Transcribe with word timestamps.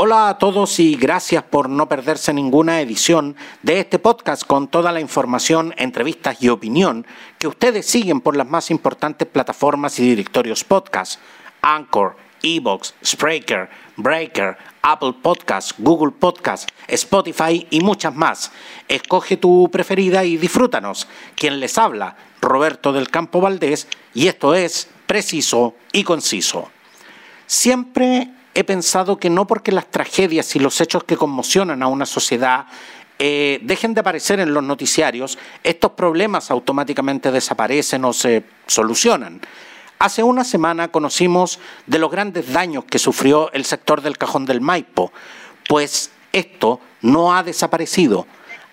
Hola 0.00 0.28
a 0.28 0.38
todos 0.38 0.78
y 0.78 0.94
gracias 0.94 1.42
por 1.42 1.68
no 1.68 1.88
perderse 1.88 2.32
ninguna 2.32 2.80
edición 2.80 3.34
de 3.64 3.80
este 3.80 3.98
podcast 3.98 4.46
con 4.46 4.68
toda 4.68 4.92
la 4.92 5.00
información, 5.00 5.74
entrevistas 5.76 6.40
y 6.40 6.50
opinión 6.50 7.04
que 7.36 7.48
ustedes 7.48 7.84
siguen 7.86 8.20
por 8.20 8.36
las 8.36 8.46
más 8.46 8.70
importantes 8.70 9.26
plataformas 9.26 9.98
y 9.98 10.08
directorios 10.08 10.62
podcast. 10.62 11.18
Anchor, 11.62 12.14
Evox, 12.44 12.94
Spreaker, 13.04 13.68
Breaker, 13.96 14.56
Apple 14.82 15.14
Podcast, 15.20 15.72
Google 15.78 16.12
Podcast, 16.12 16.68
Spotify 16.86 17.66
y 17.68 17.80
muchas 17.80 18.14
más. 18.14 18.52
Escoge 18.86 19.36
tu 19.36 19.68
preferida 19.68 20.24
y 20.24 20.36
disfrútanos. 20.36 21.08
Quien 21.34 21.58
les 21.58 21.76
habla, 21.76 22.16
Roberto 22.40 22.92
del 22.92 23.10
Campo 23.10 23.40
Valdés, 23.40 23.88
y 24.14 24.28
esto 24.28 24.54
es 24.54 24.88
preciso 25.08 25.74
y 25.90 26.04
conciso. 26.04 26.70
Siempre 27.48 28.37
he 28.54 28.64
pensado 28.64 29.18
que 29.18 29.30
no 29.30 29.46
porque 29.46 29.72
las 29.72 29.90
tragedias 29.90 30.54
y 30.56 30.58
los 30.58 30.80
hechos 30.80 31.04
que 31.04 31.16
conmocionan 31.16 31.82
a 31.82 31.86
una 31.86 32.06
sociedad 32.06 32.66
eh, 33.18 33.58
dejen 33.62 33.94
de 33.94 34.00
aparecer 34.00 34.38
en 34.40 34.54
los 34.54 34.62
noticiarios, 34.62 35.38
estos 35.64 35.92
problemas 35.92 36.50
automáticamente 36.50 37.32
desaparecen 37.32 38.04
o 38.04 38.12
se 38.12 38.44
solucionan. 38.66 39.40
Hace 39.98 40.22
una 40.22 40.44
semana 40.44 40.88
conocimos 40.88 41.58
de 41.86 41.98
los 41.98 42.10
grandes 42.10 42.52
daños 42.52 42.84
que 42.84 43.00
sufrió 43.00 43.52
el 43.52 43.64
sector 43.64 44.00
del 44.02 44.16
cajón 44.16 44.46
del 44.46 44.60
Maipo, 44.60 45.12
pues 45.68 46.12
esto 46.32 46.80
no 47.02 47.34
ha 47.34 47.42
desaparecido 47.42 48.26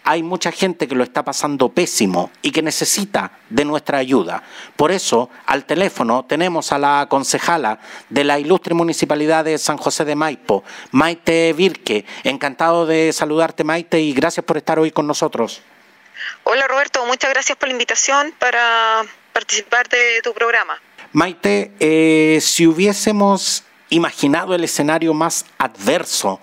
hay 0.05 0.21
mucha 0.21 0.51
gente 0.51 0.87
que 0.87 0.93
lo 0.93 1.03
está 1.03 1.23
pasando 1.23 1.69
pésimo 1.69 2.31
y 2.43 2.51
que 2.51 2.61
necesita 2.61 3.31
de 3.49 3.65
nuestra 3.65 3.97
ayuda. 3.97 4.43
Por 4.75 4.91
eso, 4.91 5.31
al 5.47 5.65
teléfono 5.65 6.25
tenemos 6.25 6.71
a 6.71 6.77
la 6.77 7.07
concejala 7.09 7.79
de 8.09 8.23
la 8.23 8.37
ilustre 8.37 8.75
municipalidad 8.75 9.43
de 9.43 9.57
San 9.57 9.77
José 9.77 10.05
de 10.05 10.15
Maipo, 10.15 10.63
Maite 10.91 11.51
Virque. 11.53 12.05
Encantado 12.23 12.85
de 12.85 13.11
saludarte, 13.13 13.63
Maite, 13.63 13.99
y 13.99 14.13
gracias 14.13 14.45
por 14.45 14.57
estar 14.57 14.77
hoy 14.77 14.91
con 14.91 15.07
nosotros. 15.07 15.63
Hola, 16.43 16.67
Roberto. 16.67 17.03
Muchas 17.07 17.31
gracias 17.31 17.57
por 17.57 17.67
la 17.67 17.73
invitación 17.73 18.31
para 18.37 19.01
participar 19.33 19.89
de 19.89 20.21
tu 20.23 20.33
programa. 20.33 20.79
Maite, 21.13 21.71
eh, 21.79 22.39
si 22.41 22.67
hubiésemos 22.67 23.63
imaginado 23.89 24.53
el 24.53 24.63
escenario 24.63 25.15
más 25.15 25.45
adverso, 25.57 26.39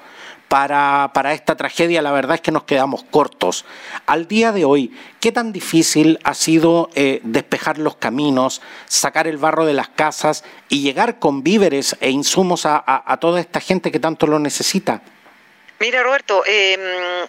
para, 0.53 1.33
esta 1.33 1.56
tragedia, 1.56 2.03
la 2.03 2.12
verdad 2.12 2.34
es 2.34 2.42
que 2.42 2.50
nos 2.50 2.64
quedamos 2.64 3.05
cortos. 3.05 3.64
Al 4.05 4.28
día 4.28 4.53
de 4.53 4.67
hoy, 4.67 4.95
¿qué 5.19 5.33
tan 5.33 5.50
difícil 5.50 6.19
ha 6.25 6.34
sido 6.34 6.91
eh, 6.95 7.20
despejar 7.22 7.78
los 7.78 7.97
caminos, 7.97 8.61
sacar 8.84 9.27
el 9.27 9.39
barro 9.39 9.64
de 9.64 9.73
las 9.73 9.89
casas 9.89 10.45
y 10.69 10.83
llegar 10.83 11.19
con 11.19 11.42
víveres 11.42 11.97
e 12.03 12.11
insumos 12.11 12.67
a, 12.67 13.19
toda 13.19 13.41
esta 13.41 13.61
gente 13.61 13.91
que 13.91 13.98
tanto 13.98 14.27
lo 14.27 14.39
necesita? 14.39 15.00
Mira, 15.78 16.03
Roberto, 16.03 16.42
em, 16.45 16.80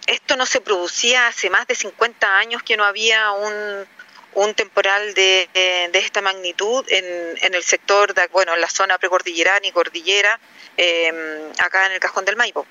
esto 0.06 0.36
no 0.36 0.44
se 0.44 0.60
producía 0.60 1.26
hace 1.26 1.48
más 1.48 1.66
de 1.66 1.76
50 1.76 2.36
años 2.36 2.62
que 2.62 2.76
no 2.76 2.84
había 2.84 3.30
un, 3.32 4.54
temporal 4.54 5.14
de, 5.14 5.48
esta 5.94 6.20
magnitud 6.20 6.84
en, 6.90 7.54
el 7.54 7.64
sector, 7.64 8.12
de, 8.12 8.26
bueno, 8.26 8.52
en 8.52 8.60
la 8.60 8.68
zona 8.68 8.98
precordillerana 8.98 9.66
y 9.66 9.72
cordillera, 9.72 10.38
em, 10.76 11.16
acá 11.58 11.86
en 11.86 11.92
el 11.92 12.00
Cajón 12.00 12.26
del 12.26 12.36
Maipo. 12.36 12.66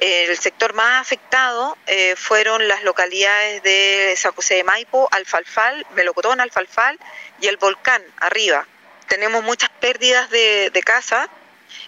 El 0.00 0.38
sector 0.38 0.72
más 0.72 1.02
afectado 1.02 1.76
eh, 1.86 2.16
fueron 2.16 2.66
las 2.66 2.82
localidades 2.84 3.62
de 3.62 4.14
San 4.16 4.32
José 4.32 4.54
de 4.54 4.64
Maipo, 4.64 5.06
Alfalfal, 5.12 5.86
Melocotón, 5.94 6.40
Alfalfal 6.40 6.98
y 7.42 7.48
el 7.48 7.58
volcán 7.58 8.02
arriba. 8.16 8.66
Tenemos 9.08 9.44
muchas 9.44 9.68
pérdidas 9.68 10.30
de, 10.30 10.82
casa 10.86 11.28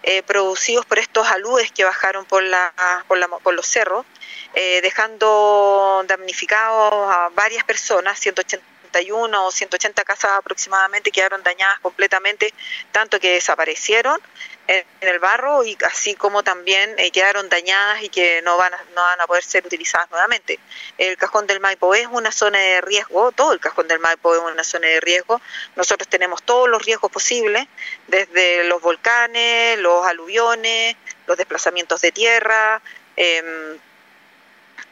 eh, 0.03 0.23
producidos 0.25 0.85
por 0.85 0.99
estos 0.99 1.27
aludes 1.29 1.73
que 1.73 1.85
bajaron 1.85 2.27
por, 2.27 2.43
la, 2.43 2.75
por, 3.09 3.55
los 3.55 3.67
cerros, 3.67 4.05
eh, 4.55 4.81
dejando 4.83 6.05
damnificados 6.07 7.15
a 7.15 7.31
varias 7.35 7.65
personas, 7.65 8.21
181 8.93 9.47
o 9.47 9.51
180 9.51 10.05
casas 10.05 10.33
aproximadamente 10.33 11.11
quedaron 11.11 11.43
dañadas 11.43 11.81
completamente, 11.81 12.53
tanto 12.93 13.19
que 13.19 13.33
desaparecieron 13.33 14.21
en, 14.69 14.85
el 15.01 15.19
barro 15.19 15.65
y 15.65 15.77
así 15.85 16.15
como 16.15 16.43
también 16.43 16.95
eh, 16.99 17.11
quedaron 17.11 17.49
dañadas 17.49 18.03
y 18.03 18.09
que 18.09 18.43
no 18.43 18.57
van, 18.57 18.73
a, 18.73 18.79
no 18.95 19.03
van 19.03 19.21
a 19.21 19.27
poder 19.27 19.43
ser 19.43 19.67
utilizadas 19.67 20.11
nuevamente. 20.11 20.59
El 20.99 21.17
cajón 21.17 21.47
del 21.47 21.61
Maipo 21.61 21.95
es 21.95 22.07
una 22.07 22.31
zona 22.31 22.59
de 22.59 22.81
riesgo, 22.81 23.33
todo 23.33 23.53
el 23.53 23.61
cajón 23.61 23.89
del 23.89 23.99
Maipo 23.99 24.35
es 24.35 24.41
una 24.41 24.65
zona 24.65 24.89
de 24.89 25.01
riesgo. 25.01 25.41
Nosotros 25.77 26.09
tenemos 26.09 26.43
todos 26.43 26.69
los 26.69 26.85
riesgos 26.85 27.11
posibles, 27.11 27.67
desde 28.07 28.65
los 28.65 28.81
volcanes, 28.81 29.79
los 29.79 30.07
aluviones, 30.07 30.97
los 31.27 31.37
desplazamientos 31.37 32.01
de 32.01 32.13
tierra, 32.13 32.81
em, 33.17 33.79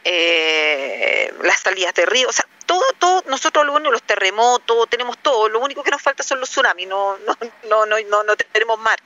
eh, 0.03 1.31
las 1.43 1.59
salidas 1.59 1.93
de 1.93 2.05
río, 2.05 2.29
o 2.29 2.33
sea, 2.33 2.45
todo, 2.71 2.83
todo, 2.99 3.23
nosotros 3.27 3.65
lo 3.65 3.73
único, 3.73 3.91
los 3.91 4.03
terremotos, 4.03 4.87
tenemos 4.89 5.17
todo, 5.17 5.49
lo 5.49 5.59
único 5.59 5.83
que 5.83 5.91
nos 5.91 6.01
falta 6.01 6.23
son 6.23 6.39
los 6.39 6.49
tsunamis, 6.49 6.87
no, 6.87 7.17
no, 7.27 7.35
no, 7.63 7.85
no, 7.85 7.97
no, 7.99 8.23
no 8.23 8.35
tenemos 8.37 8.79
mar 8.79 8.97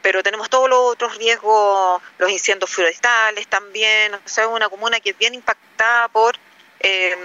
pero 0.00 0.22
tenemos 0.22 0.48
todos 0.48 0.70
los 0.70 0.78
otros 0.78 1.18
riesgos, 1.18 2.00
los 2.16 2.30
incendios 2.30 2.70
forestales 2.70 3.48
también, 3.48 4.14
o 4.14 4.20
sea, 4.24 4.44
es 4.44 4.50
una 4.50 4.70
comuna 4.70 4.98
que 5.00 5.10
es 5.10 5.18
bien 5.18 5.34
impactada 5.34 6.08
por 6.08 6.36
em, 6.78 7.18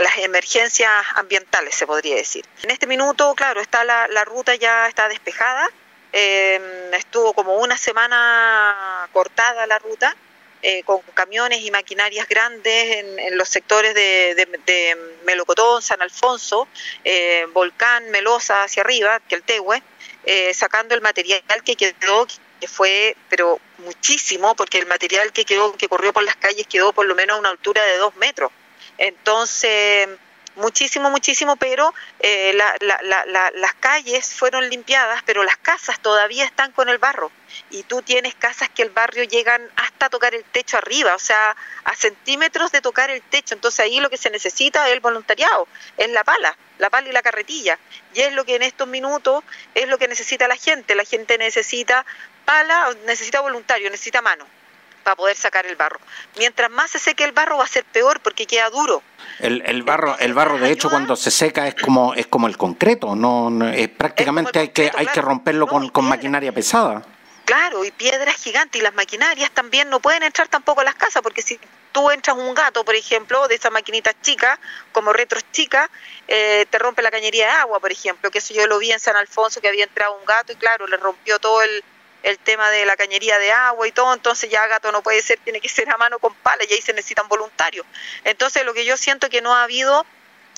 las 0.00 0.16
emergencias 0.18 0.90
ambientales, 1.16 1.74
se 1.74 1.86
podría 1.86 2.14
decir. 2.14 2.46
En 2.62 2.70
este 2.70 2.86
minuto, 2.86 3.34
claro, 3.34 3.60
está 3.60 3.84
la, 3.84 4.24
ruta 4.24 4.54
ya 4.54 4.86
está 4.88 5.08
despejada, 5.08 5.68
em, 6.12 6.94
estuvo 6.94 7.34
como 7.34 7.56
una 7.56 7.76
semana 7.76 9.08
cortada 9.12 9.66
la 9.66 9.78
ruta, 9.80 10.16
eh, 10.62 10.82
con 10.84 11.00
camiones 11.14 11.60
y 11.62 11.70
maquinarias 11.70 12.28
grandes 12.28 12.96
en, 12.96 13.38
los 13.38 13.48
sectores 13.48 13.94
de, 13.94 14.98
Melocotón, 15.24 15.80
San 15.80 16.02
Alfonso, 16.02 16.68
eh, 17.04 17.46
Volcán, 17.52 18.10
Melosa 18.10 18.64
hacia 18.64 18.82
arriba, 18.82 19.20
que 19.20 19.36
el 19.36 19.42
Tehue, 19.42 19.82
eh, 20.24 20.52
sacando 20.52 20.94
el 20.94 21.00
material 21.00 21.42
que 21.64 21.76
quedó, 21.76 22.26
que 22.60 22.68
fue, 22.68 23.16
pero 23.30 23.58
muchísimo, 23.78 24.54
porque 24.54 24.78
el 24.78 24.86
material 24.86 25.32
que 25.32 25.44
quedó, 25.44 25.72
que 25.76 25.88
corrió 25.88 26.12
por 26.12 26.24
las 26.24 26.36
calles, 26.36 26.66
quedó 26.66 26.92
por 26.92 27.06
lo 27.06 27.14
menos 27.14 27.36
a 27.36 27.40
una 27.40 27.50
altura 27.50 27.82
de 27.84 27.96
dos 27.96 28.14
metros. 28.16 28.52
Entonces, 28.98 30.08
muchísimo, 30.56 31.10
muchísimo, 31.10 31.56
pero 31.56 31.94
eh, 32.20 32.52
las 32.54 33.74
calles 33.74 34.34
fueron 34.34 34.68
limpiadas, 34.68 35.22
pero 35.24 35.44
las 35.44 35.56
casas 35.56 36.00
todavía 36.00 36.44
están 36.44 36.72
con 36.72 36.88
el 36.88 36.98
barro. 36.98 37.30
Y 37.70 37.82
tú 37.82 38.02
tienes 38.02 38.34
casas 38.34 38.68
que 38.68 38.82
el 38.82 38.90
barrio 38.90 39.24
llegan 39.24 39.68
hasta 39.76 40.08
tocar 40.08 40.34
el 40.34 40.44
techo 40.44 40.76
arriba, 40.76 41.14
o 41.14 41.18
sea, 41.18 41.56
a 41.84 41.94
centímetros 41.94 42.72
de 42.72 42.80
tocar 42.80 43.10
el 43.10 43.22
techo. 43.22 43.54
Entonces 43.54 43.80
ahí 43.80 44.00
lo 44.00 44.10
que 44.10 44.16
se 44.16 44.30
necesita 44.30 44.86
es 44.86 44.92
el 44.92 45.00
voluntariado, 45.00 45.66
es 45.96 46.08
la 46.10 46.24
pala, 46.24 46.56
la 46.78 46.90
pala 46.90 47.08
y 47.08 47.12
la 47.12 47.22
carretilla. 47.22 47.78
Y 48.14 48.20
es 48.20 48.32
lo 48.32 48.44
que 48.44 48.56
en 48.56 48.62
estos 48.62 48.86
minutos 48.86 49.42
es 49.74 49.88
lo 49.88 49.98
que 49.98 50.08
necesita 50.08 50.48
la 50.48 50.56
gente. 50.56 50.94
La 50.94 51.04
gente 51.04 51.38
necesita 51.38 52.04
pala, 52.44 52.94
necesita 53.06 53.40
voluntario, 53.40 53.90
necesita 53.90 54.22
mano 54.22 54.59
para 55.02 55.16
poder 55.16 55.36
sacar 55.36 55.66
el 55.66 55.76
barro. 55.76 56.00
Mientras 56.36 56.70
más 56.70 56.90
se 56.90 56.98
seque 56.98 57.24
el 57.24 57.32
barro 57.32 57.58
va 57.58 57.64
a 57.64 57.68
ser 57.68 57.84
peor 57.84 58.20
porque 58.20 58.46
queda 58.46 58.70
duro. 58.70 59.02
El, 59.38 59.82
barro, 59.82 60.18
el 60.18 60.34
barro 60.34 60.58
de 60.58 60.70
hecho 60.70 60.90
cuando 60.90 61.16
se 61.16 61.30
seca 61.30 61.66
es 61.66 61.74
como 61.74 62.14
es 62.14 62.26
como 62.26 62.46
el 62.46 62.56
concreto, 62.56 63.16
no, 63.16 63.68
es 63.68 63.88
prácticamente 63.88 64.58
hay 64.58 64.68
que 64.68 64.90
hay 64.94 65.06
que 65.06 65.20
romperlo 65.20 65.66
con, 65.66 65.88
con 65.88 66.04
maquinaria 66.04 66.52
pesada. 66.52 67.02
Claro, 67.44 67.84
y 67.84 67.90
piedras 67.90 68.36
gigantes 68.36 68.80
y 68.80 68.84
las 68.84 68.94
maquinarias 68.94 69.50
también 69.50 69.90
no 69.90 69.98
pueden 69.98 70.22
entrar 70.22 70.46
tampoco 70.46 70.82
a 70.82 70.84
las 70.84 70.94
casas 70.94 71.20
porque 71.20 71.42
si 71.42 71.58
tú 71.90 72.08
entras 72.10 72.36
un 72.36 72.54
gato, 72.54 72.84
por 72.84 72.94
ejemplo, 72.94 73.48
de 73.48 73.56
esas 73.56 73.72
maquinitas 73.72 74.14
chicas, 74.22 74.58
como 74.92 75.12
retros 75.12 75.44
chicas, 75.50 75.90
eh, 76.28 76.66
te 76.70 76.78
rompe 76.78 77.02
la 77.02 77.10
cañería 77.10 77.46
de 77.46 77.52
agua, 77.52 77.80
por 77.80 77.90
ejemplo, 77.90 78.30
que 78.30 78.38
eso 78.38 78.54
yo 78.54 78.68
lo 78.68 78.78
vi 78.78 78.92
en 78.92 79.00
San 79.00 79.16
Alfonso, 79.16 79.60
que 79.60 79.68
había 79.68 79.82
entrado 79.82 80.16
un 80.16 80.24
gato 80.24 80.52
y 80.52 80.56
claro, 80.56 80.86
le 80.86 80.96
rompió 80.96 81.40
todo 81.40 81.60
el, 81.62 81.82
el 82.22 82.38
tema 82.38 82.70
de 82.70 82.84
la 82.86 82.96
cañería 82.96 83.38
de 83.38 83.52
agua 83.52 83.86
y 83.88 83.92
todo, 83.92 84.12
entonces 84.12 84.50
ya 84.50 84.66
gato 84.66 84.92
no 84.92 85.02
puede 85.02 85.22
ser, 85.22 85.38
tiene 85.40 85.60
que 85.60 85.68
ser 85.68 85.88
a 85.90 85.96
mano 85.96 86.18
con 86.18 86.34
pala 86.34 86.64
y 86.68 86.72
ahí 86.72 86.82
se 86.82 86.92
necesitan 86.92 87.28
voluntarios. 87.28 87.86
Entonces 88.24 88.64
lo 88.64 88.74
que 88.74 88.84
yo 88.84 88.96
siento 88.96 89.28
que 89.28 89.40
no 89.40 89.54
ha 89.54 89.64
habido 89.64 90.04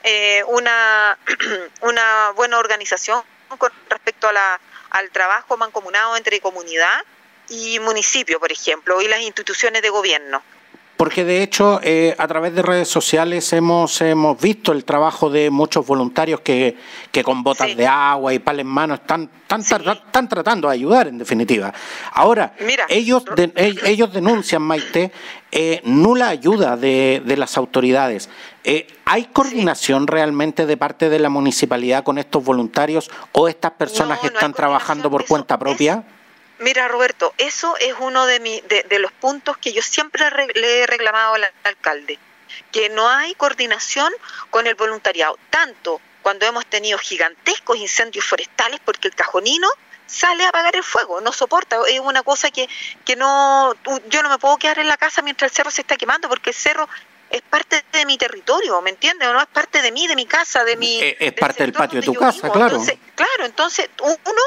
eh, 0.03 0.43
una, 0.49 1.19
una 1.81 2.31
buena 2.33 2.59
organización 2.59 3.23
con 3.59 3.71
respecto 3.89 4.29
a 4.29 4.33
la, 4.33 4.61
al 4.91 5.11
trabajo 5.11 5.57
mancomunado 5.57 6.17
entre 6.17 6.41
comunidad 6.41 7.05
y 7.49 7.79
municipio, 7.81 8.41
por 8.41 8.51
ejemplo, 8.51 9.01
y 9.03 9.09
las 9.09 9.21
instituciones 9.21 9.83
de 9.83 9.91
gobierno 9.91 10.43
porque 11.03 11.25
de 11.25 11.43
hecho 11.43 11.81
eh, 11.83 12.15
a 12.17 12.29
través 12.29 12.55
de 12.55 12.63
redes 12.63 12.87
sociales 12.87 13.53
hemos, 13.53 14.01
hemos 14.03 14.41
visto 14.41 14.71
el 14.71 14.85
trabajo 14.85 15.31
de 15.31 15.51
muchos 15.51 15.85
voluntarios 15.85 16.43
que, 16.43 16.77
que 17.11 17.25
con 17.25 17.43
botas 17.43 17.77
de 17.77 17.89
agua 17.89 18.33
y 18.33 18.39
pal 18.39 18.61
en 18.61 18.69
mano 18.69 18.95
están, 18.95 19.29
están, 19.51 20.29
tratando 20.29 20.69
de 20.69 20.75
ayudar 20.75 21.09
en 21.09 21.19
definitiva. 21.19 21.75
Ahora, 22.13 22.55
ellos, 22.89 23.25
ellos 23.57 24.13
denuncian, 24.13 24.63
Maite, 24.63 25.11
eh, 25.51 25.81
nula 25.83 26.29
ayuda 26.29 26.77
de, 26.77 27.21
de 27.27 27.37
las 27.37 27.57
autoridades. 27.57 28.31
Eh, 28.63 28.87
¿Hay 29.05 29.25
coordinación 29.25 30.07
realmente 30.07 30.67
de 30.67 30.77
parte 30.77 31.09
de 31.09 31.19
la 31.19 31.31
municipalidad 31.31 32.05
con 32.05 32.19
estos 32.19 32.45
voluntarios 32.45 33.11
o 33.33 33.49
estas 33.49 33.73
personas 33.73 34.23
están 34.23 34.53
trabajando 34.53 35.11
por 35.11 35.27
cuenta 35.27 35.59
propia? 35.59 36.05
Mira, 36.63 36.87
Roberto, 36.87 37.35
eso 37.39 37.77
es 37.79 37.95
uno 37.99 38.25
de, 38.25 38.39
mi, 38.39 38.61
de, 38.61 38.99
los 39.01 39.11
puntos 39.11 39.57
que 39.59 39.73
yo 39.73 39.83
siempre 39.83 40.25
le 40.55 40.81
he 40.81 40.87
reclamado 40.87 41.35
al 41.35 41.51
alcalde, 41.65 42.19
que 42.71 42.89
no 42.89 43.09
hay 43.09 43.35
coordinación 43.35 44.13
con 44.51 44.69
el 44.69 44.77
voluntariado, 44.77 45.37
tanto 45.51 46.01
cuando 46.23 46.47
hemos 46.47 46.65
tenido 46.67 46.99
gigantescos 46.99 47.79
incendios 47.79 48.25
forestales, 48.25 48.79
porque 48.85 49.09
el 49.09 49.15
cajonino 49.15 49.69
sale 50.07 50.45
a 50.45 50.51
apagar 50.51 50.77
el 50.77 50.85
fuego, 50.85 51.21
no 51.21 51.33
soporta, 51.33 51.79
es 51.89 51.99
una 51.99 52.23
cosa 52.23 52.51
que, 52.51 52.69
que 53.05 53.17
no, 53.17 53.75
yo 54.09 54.23
no 54.23 54.29
me 54.29 54.39
puedo 54.39 54.57
quedar 54.57 54.79
en 54.79 54.87
la 54.87 54.97
casa 54.97 55.21
mientras 55.21 55.51
el 55.51 55.57
cerro 55.57 55.71
se 55.73 55.81
está 55.81 55.97
quemando, 55.97 56.29
porque 56.29 56.51
el 56.51 56.57
cerro 56.57 56.89
es 57.29 57.43
parte 57.43 57.85
de 57.93 58.07
mi 58.07 58.19
territorio, 58.19 58.81
¿me 58.83 58.91
entiendes? 58.91 59.29
No 59.33 59.41
es 59.41 59.47
parte 59.49 59.83
de 59.83 59.91
mí, 59.91 60.07
de 60.07 60.15
mi 60.15 60.27
casa, 60.27 60.63
de 60.63 60.77
mi... 60.77 61.01
Es, 61.01 61.33
parte 61.33 61.65
del 61.65 61.73
patio 61.73 62.01
de 62.01 62.07
tu 62.07 62.15
casa, 62.15 62.51
claro. 62.51 62.81
claro, 63.17 63.47
entonces 63.47 63.89
uno 64.01 64.43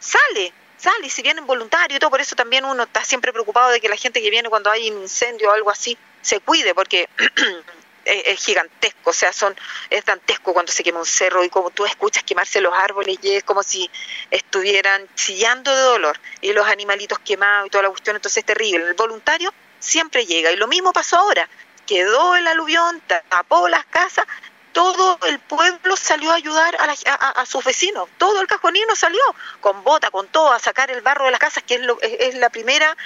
sale, 0.00 0.52
sale, 0.80 1.06
y 1.06 1.10
si 1.10 1.22
vienen 1.22 1.46
voluntarios 1.46 1.96
y 1.96 2.00
todo, 2.00 2.10
por 2.10 2.20
eso 2.20 2.34
también 2.34 2.64
uno 2.64 2.84
está 2.84 3.04
siempre 3.04 3.32
preocupado 3.32 3.70
de 3.70 3.80
que 3.80 3.88
la 3.88 3.96
gente 3.96 4.22
que 4.22 4.30
viene 4.30 4.48
cuando 4.48 4.70
hay 4.70 4.90
un 4.90 5.02
incendio 5.02 5.50
o 5.50 5.52
algo 5.52 5.70
así 5.70 5.96
se 6.22 6.40
cuide, 6.40 6.74
porque 6.74 7.08
es, 8.04 8.42
gigantesco, 8.44 9.10
o 9.10 9.12
sea, 9.12 9.32
son 9.32 9.54
es 9.90 10.04
dantesco 10.04 10.52
cuando 10.52 10.72
se 10.72 10.82
quema 10.82 11.00
un 11.00 11.06
cerro 11.06 11.44
y 11.44 11.48
como 11.48 11.70
tú 11.70 11.84
escuchas 11.84 12.24
quemarse 12.24 12.60
los 12.60 12.74
árboles 12.74 13.18
y 13.22 13.36
es 13.36 13.44
como 13.44 13.62
si 13.62 13.90
estuvieran 14.30 15.06
chillando 15.14 15.74
de 15.74 15.82
dolor 15.82 16.18
y 16.40 16.52
los 16.52 16.66
animalitos 16.66 17.18
quemados 17.20 17.66
y 17.66 17.70
toda 17.70 17.82
la 17.82 17.90
cuestión, 17.90 18.16
entonces 18.16 18.38
es 18.38 18.46
terrible. 18.46 18.84
El 18.86 18.94
voluntario 18.94 19.52
siempre 19.78 20.26
llega. 20.26 20.50
Y 20.50 20.56
lo 20.56 20.66
mismo 20.66 20.92
pasó 20.92 21.18
ahora, 21.18 21.48
quedó 21.86 22.36
el 22.36 22.46
aluvión, 22.46 23.02
tapó 23.28 23.68
las 23.68 23.84
casas, 23.86 24.26
todo 24.72 25.18
el 25.26 25.38
pueblo 25.38 25.96
salió 25.96 26.30
a 26.30 26.34
ayudar 26.34 26.76
a, 26.78 27.46
sus 27.46 27.64
vecinos, 27.64 28.08
todo 28.18 28.40
el 28.40 28.46
cajonino 28.46 28.94
salió 28.96 29.22
con 29.60 29.82
bota, 29.84 30.10
con 30.10 30.28
todo, 30.28 30.52
a 30.52 30.58
sacar 30.58 30.90
el 30.90 31.00
barro 31.02 31.24
de 31.26 31.32
las 31.32 31.40
casas, 31.40 31.62
que 31.64 31.74
es, 31.74 31.82
es 32.20 32.34
la 32.36 32.50
primera 32.50 32.96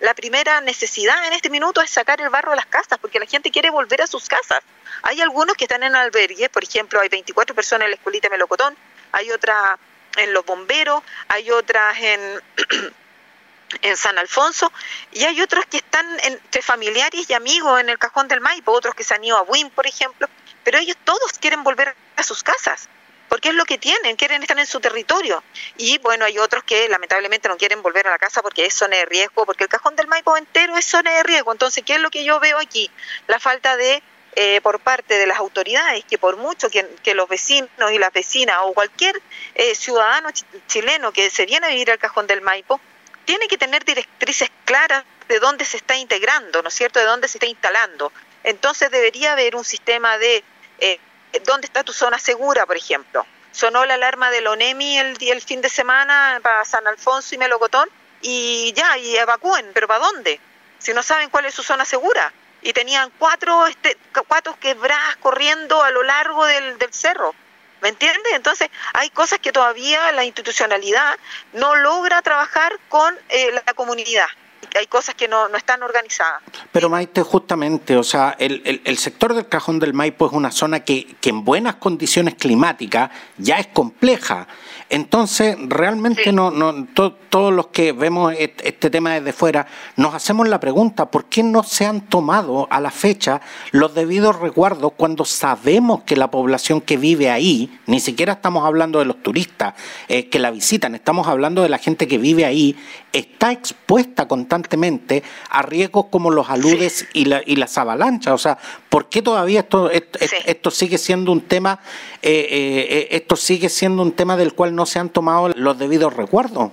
la 0.00 0.14
primera 0.14 0.60
necesidad 0.60 1.26
en 1.26 1.32
este 1.32 1.50
minuto 1.50 1.80
es 1.80 1.90
sacar 1.90 2.20
el 2.20 2.28
barro 2.28 2.50
de 2.50 2.56
las 2.56 2.66
casas, 2.66 2.98
porque 2.98 3.18
la 3.18 3.26
gente 3.26 3.50
quiere 3.50 3.70
volver 3.70 4.02
a 4.02 4.06
sus 4.06 4.28
casas. 4.28 4.60
Hay 5.02 5.20
algunos 5.20 5.56
que 5.56 5.64
están 5.64 5.82
en 5.82 5.94
albergues, 5.94 6.48
por 6.48 6.64
ejemplo, 6.64 7.00
hay 7.00 7.08
24 7.08 7.54
personas 7.54 7.86
en 7.86 7.90
la 7.92 7.96
escuelita 7.96 8.28
Melocotón, 8.28 8.76
hay 9.12 9.30
otra 9.30 9.78
en 10.16 10.32
los 10.32 10.44
bomberos, 10.44 11.02
hay 11.28 11.50
otras 11.50 11.96
en, 13.82 13.96
San 13.96 14.18
Alfonso, 14.18 14.72
y 15.12 15.24
hay 15.24 15.40
otros 15.40 15.64
que 15.66 15.78
están 15.78 16.06
entre 16.22 16.62
familiares 16.62 17.28
y 17.28 17.32
amigos 17.32 17.80
en 17.80 17.88
el 17.88 17.98
Cajón 17.98 18.28
del 18.28 18.40
Maipo, 18.40 18.72
otros 18.72 18.94
que 18.94 19.04
se 19.04 19.14
han 19.14 19.24
ido 19.24 19.36
a 19.36 19.42
Win, 19.42 19.70
por 19.70 19.86
ejemplo, 19.86 20.28
pero 20.64 20.78
ellos 20.78 20.96
todos 21.04 21.32
quieren 21.40 21.62
volver 21.62 21.94
a 22.16 22.22
sus 22.22 22.42
casas 22.42 22.88
porque 23.34 23.48
es 23.48 23.54
lo 23.56 23.64
que 23.64 23.78
tienen, 23.78 24.14
quieren 24.14 24.42
estar 24.42 24.56
en 24.60 24.66
su 24.66 24.78
territorio. 24.78 25.42
Y 25.76 25.98
bueno, 25.98 26.24
hay 26.24 26.38
otros 26.38 26.62
que 26.62 26.88
lamentablemente 26.88 27.48
no 27.48 27.56
quieren 27.56 27.82
volver 27.82 28.06
a 28.06 28.10
la 28.10 28.18
casa 28.18 28.42
porque 28.42 28.64
es 28.64 28.74
zona 28.74 28.96
de 28.96 29.06
riesgo, 29.06 29.44
porque 29.44 29.64
el 29.64 29.68
cajón 29.68 29.96
del 29.96 30.06
Maipo 30.06 30.36
entero 30.36 30.76
es 30.76 30.84
zona 30.84 31.10
de 31.10 31.24
riesgo. 31.24 31.50
Entonces, 31.50 31.82
¿qué 31.84 31.94
es 31.94 32.00
lo 32.00 32.10
que 32.10 32.22
yo 32.22 32.38
veo 32.38 32.58
aquí? 32.58 32.88
La 33.26 33.40
falta 33.40 33.76
de, 33.76 34.04
eh, 34.36 34.60
por 34.62 34.78
parte 34.78 35.18
de 35.18 35.26
las 35.26 35.38
autoridades, 35.38 36.04
que 36.04 36.16
por 36.16 36.36
mucho 36.36 36.68
que, 36.70 37.14
los 37.14 37.28
vecinos 37.28 37.68
y 37.92 37.98
las 37.98 38.12
vecinas 38.12 38.58
o 38.62 38.72
cualquier 38.72 39.20
eh, 39.56 39.74
ciudadano 39.74 40.28
chileno 40.68 41.12
que 41.12 41.28
se 41.28 41.44
viene 41.44 41.66
a 41.66 41.70
vivir 41.70 41.90
al 41.90 41.98
cajón 41.98 42.28
del 42.28 42.40
Maipo, 42.40 42.80
tiene 43.24 43.48
que 43.48 43.58
tener 43.58 43.84
directrices 43.84 44.50
claras 44.64 45.02
de 45.28 45.40
dónde 45.40 45.64
se 45.64 45.76
está 45.76 45.96
integrando, 45.96 46.62
¿no 46.62 46.68
es 46.68 46.74
cierto?, 46.74 47.00
de 47.00 47.06
dónde 47.06 47.26
se 47.26 47.38
está 47.38 47.46
instalando. 47.46 48.12
Entonces 48.44 48.90
debería 48.90 49.32
haber 49.32 49.56
un 49.56 49.64
sistema 49.64 50.18
de... 50.18 50.44
Eh, 50.84 51.00
¿dónde 51.46 51.66
está 51.66 51.82
tu 51.82 51.94
zona 51.94 52.18
segura, 52.18 52.66
por 52.66 52.76
ejemplo? 52.76 53.26
Sonó 53.52 53.86
la 53.86 53.94
alarma 53.94 54.30
del 54.30 54.46
ONEMI 54.46 54.98
el, 54.98 55.16
el 55.18 55.40
fin 55.40 55.62
de 55.62 55.70
semana 55.70 56.40
para 56.42 56.62
San 56.66 56.86
Alfonso 56.86 57.34
y 57.34 57.38
Melocotón 57.38 57.88
y 58.20 58.72
ya, 58.74 58.98
y 58.98 59.16
evacúen, 59.16 59.70
pero 59.72 59.88
¿para 59.88 60.04
dónde? 60.04 60.38
Si 60.78 60.92
no 60.92 61.02
saben 61.02 61.30
cuál 61.30 61.46
es 61.46 61.54
su 61.54 61.62
zona 61.62 61.86
segura. 61.86 62.32
Y 62.60 62.72
tenían 62.72 63.10
cuatro, 63.18 63.66
este, 63.66 63.96
cuatro 64.26 64.58
quebradas 64.58 65.16
corriendo 65.16 65.82
a 65.82 65.90
lo 65.90 66.02
largo 66.02 66.44
del, 66.46 66.78
del 66.78 66.92
cerro. 66.92 67.34
¿Me 67.80 67.90
entiendes? 67.90 68.32
Entonces, 68.34 68.68
hay 68.94 69.10
cosas 69.10 69.38
que 69.38 69.52
todavía 69.52 70.12
la 70.12 70.24
institucionalidad 70.24 71.18
no 71.52 71.76
logra 71.76 72.22
trabajar 72.22 72.78
con 72.88 73.18
eh, 73.28 73.52
la 73.52 73.74
comunidad 73.74 74.28
hay 74.76 74.86
cosas 74.86 75.14
que 75.14 75.28
no, 75.28 75.48
no 75.48 75.56
están 75.56 75.82
organizadas. 75.82 76.42
Pero 76.72 76.88
Maite, 76.88 77.22
justamente, 77.22 77.96
o 77.96 78.02
sea, 78.02 78.36
el, 78.38 78.82
el, 78.84 78.98
sector 78.98 79.34
del 79.34 79.48
Cajón 79.48 79.78
del 79.78 79.94
Maipo 79.94 80.26
es 80.26 80.32
una 80.32 80.50
zona 80.50 80.80
que, 80.80 81.16
que 81.20 81.30
en 81.30 81.44
buenas 81.44 81.76
condiciones 81.76 82.34
climáticas 82.34 83.10
ya 83.38 83.56
es 83.56 83.68
compleja. 83.68 84.46
Entonces, 84.90 85.56
realmente 85.68 86.32
no, 86.32 86.50
no 86.50 86.86
todos 87.34 87.52
los 87.52 87.68
que 87.68 87.92
vemos 87.92 88.34
este 88.38 88.90
tema 88.90 89.14
desde 89.14 89.32
fuera 89.32 89.66
nos 89.96 90.14
hacemos 90.14 90.48
la 90.48 90.60
pregunta, 90.60 91.10
¿por 91.10 91.24
qué 91.24 91.42
no 91.42 91.62
se 91.62 91.86
han 91.86 92.02
tomado 92.02 92.68
a 92.70 92.80
la 92.80 92.90
fecha 92.90 93.40
los 93.72 93.94
debidos 93.94 94.38
resguardos 94.38 94.92
cuando 94.96 95.24
sabemos 95.24 96.02
que 96.04 96.16
la 96.16 96.30
población 96.30 96.80
que 96.80 96.96
vive 96.96 97.30
ahí, 97.30 97.78
ni 97.86 97.98
siquiera 97.98 98.34
estamos 98.34 98.64
hablando 98.64 98.98
de 98.98 99.06
los 99.06 99.22
turistas 99.22 99.74
eh, 100.08 100.28
que 100.28 100.38
la 100.38 100.50
visitan, 100.50 100.94
estamos 100.94 101.26
hablando 101.26 101.62
de 101.62 101.68
la 101.68 101.78
gente 101.78 102.06
que 102.06 102.18
vive 102.18 102.44
ahí, 102.44 102.76
está 103.12 103.52
expuesta 103.52 104.28
constantemente 104.28 105.22
a 105.48 105.62
riesgos 105.62 106.06
como 106.10 106.30
los 106.30 106.50
aludes 106.50 107.06
y, 107.12 107.26
la, 107.26 107.42
y 107.44 107.56
las 107.56 107.78
avalanchas? 107.78 108.34
O 108.34 108.38
sea, 108.38 108.58
¿por 108.88 109.08
qué 109.08 109.22
todavía 109.22 109.60
esto, 109.60 109.90
esto, 109.90 110.70
sigue 110.70 110.98
siendo 110.98 111.32
un 111.32 111.42
tema, 111.42 111.80
eh, 112.22 112.46
eh, 112.50 113.08
esto 113.12 113.36
sigue 113.36 113.68
siendo 113.68 114.02
un 114.02 114.12
tema 114.12 114.36
del 114.36 114.54
cual 114.54 114.73
no 114.74 114.86
se 114.86 114.98
han 114.98 115.08
tomado 115.08 115.48
los 115.48 115.78
debidos 115.78 116.14
recuerdos. 116.14 116.72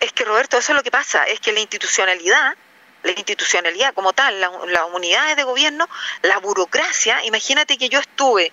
Es 0.00 0.12
que 0.12 0.24
Roberto, 0.24 0.58
eso 0.58 0.72
es 0.72 0.76
lo 0.76 0.82
que 0.82 0.90
pasa, 0.90 1.24
es 1.24 1.40
que 1.40 1.52
la 1.52 1.60
institucionalidad, 1.60 2.54
la 3.02 3.10
institucionalidad 3.12 3.94
como 3.94 4.12
tal, 4.12 4.40
las 4.40 4.50
unidades 4.92 5.36
de 5.36 5.44
gobierno, 5.44 5.88
la 6.22 6.38
burocracia, 6.38 7.24
imagínate 7.24 7.78
que 7.78 7.88
yo 7.88 8.00
estuve 8.00 8.52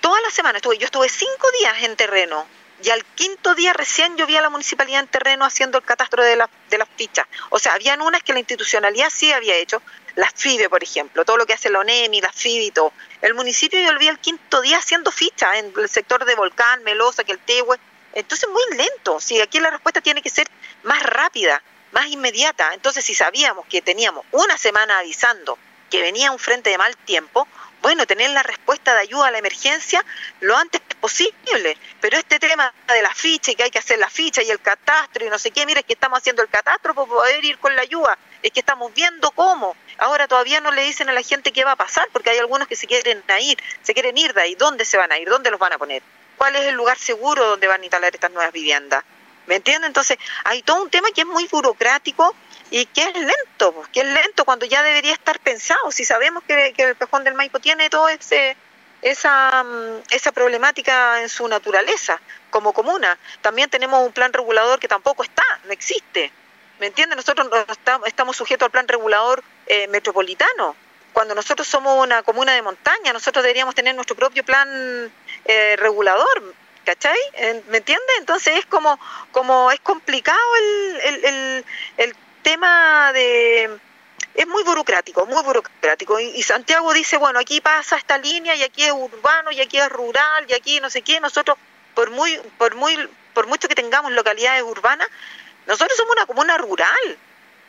toda 0.00 0.20
la 0.20 0.30
semana, 0.30 0.58
estuve, 0.58 0.78
yo 0.78 0.84
estuve 0.84 1.08
cinco 1.08 1.48
días 1.58 1.82
en 1.82 1.96
terreno 1.96 2.46
y 2.82 2.90
al 2.90 3.04
quinto 3.04 3.54
día 3.54 3.72
recién 3.72 4.16
yo 4.16 4.26
vi 4.26 4.36
a 4.36 4.42
la 4.42 4.50
municipalidad 4.50 5.00
en 5.00 5.08
terreno 5.08 5.44
haciendo 5.44 5.78
el 5.78 5.84
catastro 5.84 6.22
de, 6.22 6.36
la, 6.36 6.48
las 6.70 6.88
fichas. 6.96 7.26
O 7.50 7.58
sea, 7.58 7.72
habían 7.72 8.02
unas 8.02 8.22
que 8.22 8.32
la 8.32 8.38
institucionalidad 8.38 9.08
sí 9.10 9.32
había 9.32 9.56
hecho, 9.56 9.82
las 10.14 10.32
FIBE, 10.34 10.68
por 10.68 10.82
ejemplo, 10.82 11.24
todo 11.24 11.36
lo 11.36 11.46
que 11.46 11.54
hace 11.54 11.70
la 11.70 11.80
ONEMI, 11.80 12.20
las 12.20 12.34
FIBE 12.34 12.64
y 12.64 12.70
todo. 12.70 12.92
El 13.22 13.34
municipio 13.34 13.80
yo 13.80 13.92
lo 13.92 13.98
vi 13.98 14.08
el 14.08 14.18
quinto 14.18 14.60
día 14.60 14.78
haciendo 14.78 15.10
fichas 15.10 15.56
en 15.56 15.72
el 15.76 15.88
sector 15.88 16.24
de 16.24 16.34
Volcán, 16.34 16.82
Melosa, 16.84 17.24
que 17.24 17.32
el 17.32 17.38
Tehue, 17.38 17.78
entonces, 18.16 18.48
muy 18.48 18.78
lento. 18.78 19.20
Si 19.20 19.40
aquí 19.40 19.60
la 19.60 19.70
respuesta 19.70 20.00
tiene 20.00 20.22
que 20.22 20.30
ser 20.30 20.48
más 20.84 21.02
rápida, 21.02 21.62
más 21.92 22.06
inmediata. 22.06 22.72
Entonces, 22.72 23.04
si 23.04 23.14
sabíamos 23.14 23.66
que 23.66 23.82
teníamos 23.82 24.24
una 24.32 24.56
semana 24.56 24.98
avisando 24.98 25.58
que 25.90 26.00
venía 26.00 26.32
un 26.32 26.38
frente 26.38 26.70
de 26.70 26.78
mal 26.78 26.96
tiempo, 26.96 27.46
bueno, 27.82 28.06
tener 28.06 28.30
la 28.30 28.42
respuesta 28.42 28.94
de 28.94 29.00
ayuda 29.00 29.28
a 29.28 29.30
la 29.30 29.38
emergencia 29.38 30.02
lo 30.40 30.56
antes 30.56 30.80
posible. 30.98 31.76
Pero 32.00 32.16
este 32.16 32.38
tema 32.38 32.72
de 32.88 33.02
la 33.02 33.14
ficha 33.14 33.52
y 33.52 33.54
que 33.54 33.64
hay 33.64 33.70
que 33.70 33.78
hacer 33.78 33.98
la 33.98 34.08
ficha 34.08 34.42
y 34.42 34.50
el 34.50 34.60
catastro 34.60 35.26
y 35.26 35.28
no 35.28 35.38
sé 35.38 35.50
qué, 35.50 35.66
mire, 35.66 35.80
es 35.80 35.86
que 35.86 35.92
estamos 35.92 36.18
haciendo 36.18 36.42
el 36.42 36.48
catastro 36.48 36.94
para 36.94 37.06
poder 37.06 37.44
ir 37.44 37.58
con 37.58 37.76
la 37.76 37.82
ayuda. 37.82 38.18
Es 38.42 38.50
que 38.50 38.60
estamos 38.60 38.94
viendo 38.94 39.30
cómo. 39.32 39.76
Ahora 39.98 40.26
todavía 40.26 40.60
no 40.62 40.72
le 40.72 40.82
dicen 40.84 41.10
a 41.10 41.12
la 41.12 41.22
gente 41.22 41.52
qué 41.52 41.64
va 41.64 41.72
a 41.72 41.76
pasar 41.76 42.08
porque 42.12 42.30
hay 42.30 42.38
algunos 42.38 42.66
que 42.66 42.76
se 42.76 42.86
quieren 42.86 43.22
ir, 43.40 43.58
se 43.82 43.92
quieren 43.92 44.16
ir 44.16 44.32
de 44.32 44.40
ahí. 44.40 44.54
¿Dónde 44.54 44.86
se 44.86 44.96
van 44.96 45.12
a 45.12 45.18
ir? 45.18 45.28
¿Dónde 45.28 45.50
los 45.50 45.60
van 45.60 45.74
a 45.74 45.78
poner? 45.78 46.02
Cuál 46.36 46.56
es 46.56 46.62
el 46.62 46.74
lugar 46.74 46.98
seguro 46.98 47.46
donde 47.46 47.66
van 47.66 47.80
a 47.80 47.84
instalar 47.84 48.14
estas 48.14 48.30
nuevas 48.30 48.52
viviendas. 48.52 49.04
¿Me 49.46 49.56
entiendes? 49.56 49.88
Entonces, 49.88 50.18
hay 50.44 50.62
todo 50.62 50.82
un 50.82 50.90
tema 50.90 51.08
que 51.14 51.20
es 51.20 51.26
muy 51.26 51.46
burocrático 51.46 52.34
y 52.70 52.84
que 52.86 53.02
es 53.02 53.14
lento, 53.14 53.72
pues, 53.72 53.88
que 53.88 54.00
es 54.00 54.06
lento 54.06 54.44
cuando 54.44 54.66
ya 54.66 54.82
debería 54.82 55.12
estar 55.12 55.38
pensado. 55.38 55.92
Si 55.92 56.04
sabemos 56.04 56.42
que, 56.44 56.74
el 56.76 56.96
Pejón 56.96 57.24
del 57.24 57.34
Maipo 57.34 57.60
tiene 57.60 57.88
toda 57.88 58.12
esa, 59.02 59.62
mm, 59.62 60.02
esa 60.10 60.32
problemática 60.32 61.22
en 61.22 61.28
su 61.28 61.46
naturaleza 61.46 62.20
como 62.50 62.72
comuna, 62.72 63.16
también 63.40 63.70
tenemos 63.70 64.04
un 64.04 64.12
plan 64.12 64.32
regulador 64.32 64.80
que 64.80 64.88
tampoco 64.88 65.22
está, 65.22 65.44
no 65.64 65.72
existe. 65.72 66.32
¿Me 66.80 66.88
entiendes? 66.88 67.16
Nosotros 67.16 67.48
estamos 68.04 68.36
sujetos 68.36 68.66
al 68.66 68.72
plan 68.72 68.88
regulador 68.88 69.42
eh, 69.66 69.86
metropolitano. 69.88 70.76
Cuando 71.12 71.34
nosotros 71.34 71.66
somos 71.66 72.02
una 72.04 72.22
comuna 72.22 72.52
de 72.52 72.60
montaña, 72.60 73.12
nosotros 73.14 73.42
deberíamos 73.42 73.74
tener 73.74 73.94
nuestro 73.94 74.14
propio 74.14 74.44
plan 74.44 75.10
eh, 75.48 75.76
regulador, 75.76 76.54
¿cachai? 76.84 77.18
¿Me 77.68 77.78
entiendes? 77.78 78.16
Entonces 78.18 78.58
es 78.58 78.66
como, 78.66 78.98
como 79.32 79.70
es 79.70 79.80
complicado 79.80 80.38
el, 80.56 81.24
el, 81.24 81.64
el, 81.98 82.16
tema 82.42 83.12
de... 83.12 83.78
Es 84.34 84.46
muy 84.46 84.62
burocrático, 84.62 85.26
muy 85.26 85.42
burocrático. 85.42 86.20
Y, 86.20 86.42
Santiago 86.42 86.92
dice, 86.92 87.16
bueno, 87.16 87.38
aquí 87.38 87.60
pasa 87.60 87.96
esta 87.96 88.18
línea 88.18 88.54
y 88.54 88.62
aquí 88.62 88.84
es 88.84 88.92
urbano 88.92 89.50
y 89.50 89.60
aquí 89.60 89.78
es 89.78 89.88
rural 89.88 90.44
y 90.48 90.54
aquí 90.54 90.78
no 90.78 90.90
sé 90.90 91.02
qué. 91.02 91.18
Nosotros, 91.20 91.56
por 91.94 92.10
muy, 92.10 92.38
por 92.58 92.74
muy, 92.74 93.08
por 93.34 93.46
mucho 93.46 93.66
que 93.66 93.74
tengamos 93.74 94.12
localidades 94.12 94.62
urbanas, 94.62 95.08
nosotros 95.66 95.96
somos 95.96 96.14
una 96.14 96.26
comuna 96.26 96.58
rural, 96.58 97.18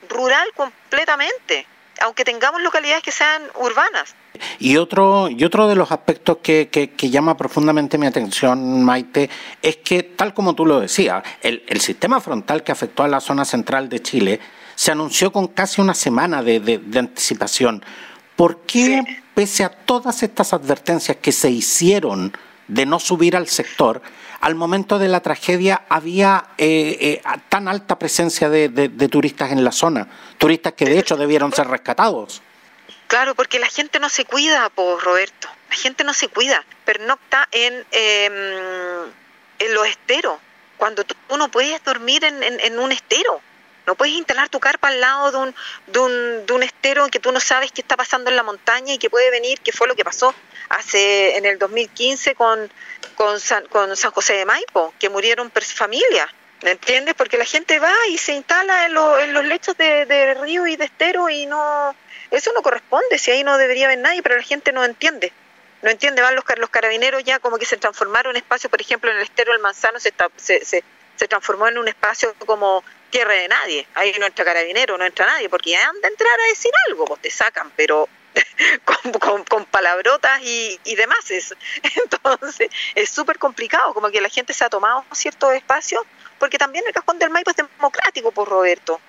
rural 0.10 0.52
completamente. 0.54 1.66
Aunque 2.02 2.24
tengamos 2.24 2.62
localidades 2.62 3.04
que 3.04 3.12
sean 3.12 3.44
urbanas. 3.56 4.16
Y 4.60 4.78
otro, 4.78 5.30
y 5.30 5.44
otro 5.44 5.68
de 5.68 5.76
los 5.76 5.92
aspectos 5.92 6.38
que, 6.44 6.70
que, 6.70 7.10
llama 7.10 7.38
profundamente 7.38 7.98
mi 7.98 8.06
atención, 8.06 8.84
Maite, 8.84 9.30
es 9.62 9.78
que, 9.78 10.04
tal 10.04 10.34
como 10.34 10.54
tú 10.54 10.66
lo 10.66 10.80
decías, 10.80 11.24
el, 11.42 11.64
el, 11.68 11.82
sistema 11.82 12.22
frontal 12.22 12.64
que 12.64 12.72
afectó 12.72 13.04
a 13.04 13.08
la 13.08 13.20
zona 13.20 13.46
central 13.46 13.90
de 13.90 14.02
Chile 14.02 14.40
se 14.76 14.92
anunció 14.92 15.32
con 15.32 15.48
casi 15.48 15.82
una 15.82 15.96
semana 15.96 16.44
de, 16.44 16.60
de, 16.60 17.00
anticipación. 17.00 17.84
¿Por 18.36 18.62
qué, 18.62 19.02
pese 19.34 19.64
a 19.64 19.70
todas 19.70 20.22
estas 20.22 20.54
advertencias 20.54 21.18
que 21.18 21.32
se 21.32 21.50
hicieron 21.50 22.32
de 22.68 22.86
no 22.86 23.00
subir 23.00 23.36
al 23.36 23.48
sector, 23.48 24.02
al 24.42 24.56
momento 24.56 25.00
de 25.00 25.08
la 25.08 25.22
tragedia 25.22 25.84
había 25.90 26.50
eh, 26.58 26.98
eh, 27.00 27.22
tan 27.50 27.68
alta 27.68 27.98
presencia 27.98 28.50
de, 28.50 28.70
turistas 29.10 29.52
en 29.52 29.64
la 29.64 29.72
zona, 29.72 30.08
turistas 30.38 30.74
que 30.74 30.86
de 30.86 31.00
hecho 31.00 31.18
debieron 31.18 31.52
ser 31.52 31.68
rescatados. 31.68 32.42
Claro, 33.08 33.36
porque 33.36 33.60
la 33.60 33.68
gente 33.68 34.00
no 34.00 34.10
se 34.10 34.26
cuida, 34.26 34.70
por 34.70 35.02
Roberto, 35.02 35.48
la 35.70 35.76
gente 35.76 36.04
no 36.04 36.14
se 36.14 36.28
cuida, 36.28 36.64
pernocta 36.86 37.48
en, 37.52 37.86
em, 37.92 38.34
en 39.60 39.74
los 39.74 39.88
esteros, 39.88 40.40
cuando 40.78 41.04
tú 41.04 41.16
no 41.38 41.50
puedes 41.50 41.84
dormir 41.84 42.24
en, 42.24 42.80
un 42.80 42.92
estero. 42.92 43.42
No 43.88 43.96
puedes 43.96 44.14
instalar 44.14 44.50
tu 44.50 44.60
carpa 44.60 44.90
al 44.90 45.00
lado 45.00 45.32
de 45.32 45.38
un, 45.38 45.56
de, 45.88 46.00
un, 46.00 46.46
de 46.46 46.54
un 46.54 46.62
estero 46.62 47.06
en 47.06 47.10
que 47.10 47.20
tú 47.20 47.32
no 47.32 47.40
sabes 47.40 47.72
qué 47.72 47.80
está 47.80 47.96
pasando 47.96 48.30
en 48.30 48.36
la 48.36 48.44
montaña 48.44 48.94
y 48.94 48.98
que 48.98 49.10
puede 49.10 49.32
venir, 49.32 49.62
que 49.62 49.72
fue 49.72 49.88
lo 49.88 49.96
que 49.96 50.04
pasó 50.04 50.36
hace 50.68 51.38
en 51.38 51.46
el 51.46 51.58
2015 51.58 52.36
con, 52.36 52.70
con, 53.16 53.40
San, 53.40 53.66
con 53.68 53.96
San 53.96 54.12
José 54.12 54.34
de 54.34 54.46
Maipo, 54.46 54.94
que 55.00 55.10
murieron 55.10 55.50
familias. 55.52 56.30
¿Me 56.64 56.72
entiendes? 56.72 57.14
Porque 57.16 57.38
la 57.38 57.46
gente 57.46 57.80
va 57.80 57.94
y 58.10 58.18
se 58.18 58.34
instala 58.34 58.88
en, 58.88 58.98
en 58.98 59.34
los 59.34 59.46
lechos 59.46 59.78
de, 59.78 60.06
de, 60.06 60.34
río 60.34 60.68
y 60.68 60.76
de 60.76 60.86
estero 60.86 61.30
y 61.30 61.46
no... 61.46 61.96
Eso 62.30 62.52
no 62.52 62.62
corresponde, 62.62 63.18
si 63.18 63.32
ahí 63.32 63.44
no 63.44 63.58
debería 63.58 63.86
haber 63.86 64.00
nadie, 64.00 64.22
pero 64.22 64.36
la 64.36 64.44
gente 64.44 64.74
no 64.74 64.84
entiende. 64.84 65.32
No 65.82 65.90
entiende, 65.90 66.22
van 66.22 66.36
los, 66.36 66.44
los 66.58 66.70
carabineros 66.70 67.24
ya 67.24 67.40
como 67.40 67.58
que 67.58 67.66
se 67.66 67.78
transformaron 67.78 68.36
en 68.36 68.42
espacio, 68.42 68.70
por 68.70 68.82
ejemplo, 68.82 69.10
en 69.12 69.18
el 69.18 69.24
estero 69.24 69.54
del 69.54 69.62
Manzano 69.62 70.00
se, 70.00 70.14
se, 70.36 70.66
se, 70.66 70.84
se 71.16 71.28
transformó 71.28 71.68
en 71.68 71.78
un 71.78 71.88
espacio 71.88 72.34
como 72.46 72.84
tierra 73.10 73.34
de 73.34 73.48
nadie. 73.48 73.88
Ahí 73.96 74.14
no 74.20 74.26
entra 74.26 74.46
carabinero, 74.46 74.98
no 74.98 75.06
entra 75.06 75.26
nadie, 75.26 75.50
porque 75.50 75.72
ya 75.72 75.88
han 75.88 76.00
de 76.02 76.08
entrar 76.08 76.40
a 76.40 76.48
decir 76.50 76.72
algo, 76.88 77.06
pues 77.06 77.22
te 77.22 77.32
sacan, 77.32 77.72
pero 77.76 78.08
con, 79.50 79.66
palabrotas 79.66 80.42
y, 80.44 80.80
y 80.84 80.96
demás. 80.96 81.30
Entonces, 81.32 82.70
es 82.96 83.10
súper 83.10 83.40
complicado, 83.40 83.94
como 83.94 84.10
que 84.10 84.22
la 84.22 84.30
gente 84.30 84.54
se 84.54 84.66
ha 84.66 84.70
tomado 84.70 85.06
ciertos 85.12 85.54
espacios, 85.54 86.04
porque 86.40 86.58
también 86.58 86.86
el 86.88 86.94
Cajón 86.94 87.20
del 87.20 87.30
Maipo 87.30 87.52
es 87.52 87.58
democrático, 87.58 88.32
por 88.32 88.48
Roberto. 88.48 89.00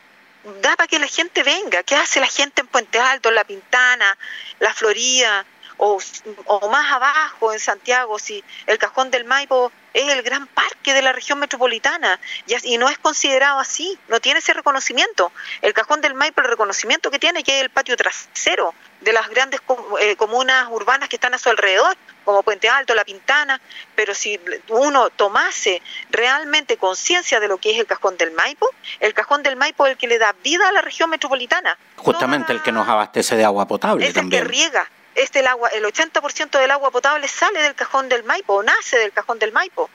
Da 0.63 0.77
para 0.77 0.87
que 0.87 0.99
la 0.99 1.09
gente 1.09 1.43
venga. 1.43 1.83
¿Qué 1.83 1.95
hace 1.95 2.21
la 2.21 2.27
gente 2.27 2.63
en 2.63 2.69
Puente 2.69 2.99
Alto, 2.99 3.29
en 3.29 3.35
La 3.35 3.45
Pintana, 3.45 4.17
La 4.61 4.73
Florida? 4.73 5.45
O, 5.79 5.99
o, 6.47 6.69
más 6.71 6.93
abajo 6.93 7.53
en 7.53 7.61
Santiago, 7.61 8.19
si 8.19 8.43
el 8.67 8.79
Cajón 8.79 9.11
del 9.11 9.25
Maipo 9.25 9.73
es 9.95 10.09
el 10.13 10.23
gran 10.23 10.47
parque 10.49 10.93
de 10.93 11.03
la 11.03 11.13
región 11.13 11.39
metropolitana 11.39 12.21
y, 12.47 12.75
y, 12.75 12.79
no 12.79 12.89
es 12.89 12.99
considerado 12.99 13.59
así, 13.59 13.99
no 14.09 14.21
tiene 14.21 14.41
ese 14.41 14.53
reconocimiento. 14.53 15.33
El 15.63 15.73
Cajón 15.75 16.01
del 16.01 16.15
Maipo, 16.15 16.41
el 16.41 16.49
reconocimiento 16.49 17.11
que 17.11 17.19
tiene, 17.19 17.43
que 17.43 17.59
es 17.59 17.63
el 17.63 17.71
patio 17.71 17.97
trasero 17.97 18.75
de 19.01 19.13
las 19.13 19.29
grandes 19.29 19.61
eh, 20.01 20.17
comunas 20.17 20.69
urbanas 20.71 21.09
que 21.09 21.17
están 21.17 21.35
a 21.35 21.39
su 21.39 21.49
alrededor, 21.49 21.97
como 22.25 22.43
Puente 22.43 22.69
Alto, 22.69 22.95
La 22.95 23.05
Pintana, 23.05 23.61
pero 23.95 24.15
si 24.15 24.39
uno 24.69 25.09
tomase 25.11 25.81
realmente 26.11 26.77
conciencia 26.77 27.41
de 27.41 27.49
lo 27.49 27.59
que 27.59 27.71
es 27.71 27.79
el 27.79 27.87
Cajón 27.87 28.17
del 28.17 28.33
Maipo, 28.33 28.69
el 29.01 29.15
Cajón 29.15 29.43
del 29.43 29.57
Maipo 29.57 29.87
es 29.87 29.93
el 29.93 29.99
que 29.99 30.09
le 30.09 30.19
da 30.19 30.35
vida 30.45 30.69
a 30.69 30.73
la 30.73 30.83
región 30.83 31.09
metropolitana. 31.09 31.79
Justamente 31.97 32.53
el 32.53 32.63
que 32.63 32.73
nos 32.73 32.87
abastece 32.87 33.37
de 33.37 33.45
agua 33.45 33.67
potable 33.67 34.07
es 34.07 34.15
también. 34.15 34.43
el 34.43 34.49
que 34.49 34.53
riega, 34.53 34.91
este 35.19 35.41
el 35.41 35.47
agua, 35.47 35.69
el 35.71 35.85
80% 35.85 36.59
del 36.59 36.71
agua 36.71 36.91
potable 36.91 37.29
sale 37.29 37.63
del 37.63 37.75
Cajón 37.75 38.09
del 38.09 38.25
Maipo, 38.25 38.55
o 38.55 38.63
nace 38.63 38.99
del 38.99 39.13
Cajón 39.13 39.39
del 39.39 39.53
Maipo. 39.53 39.91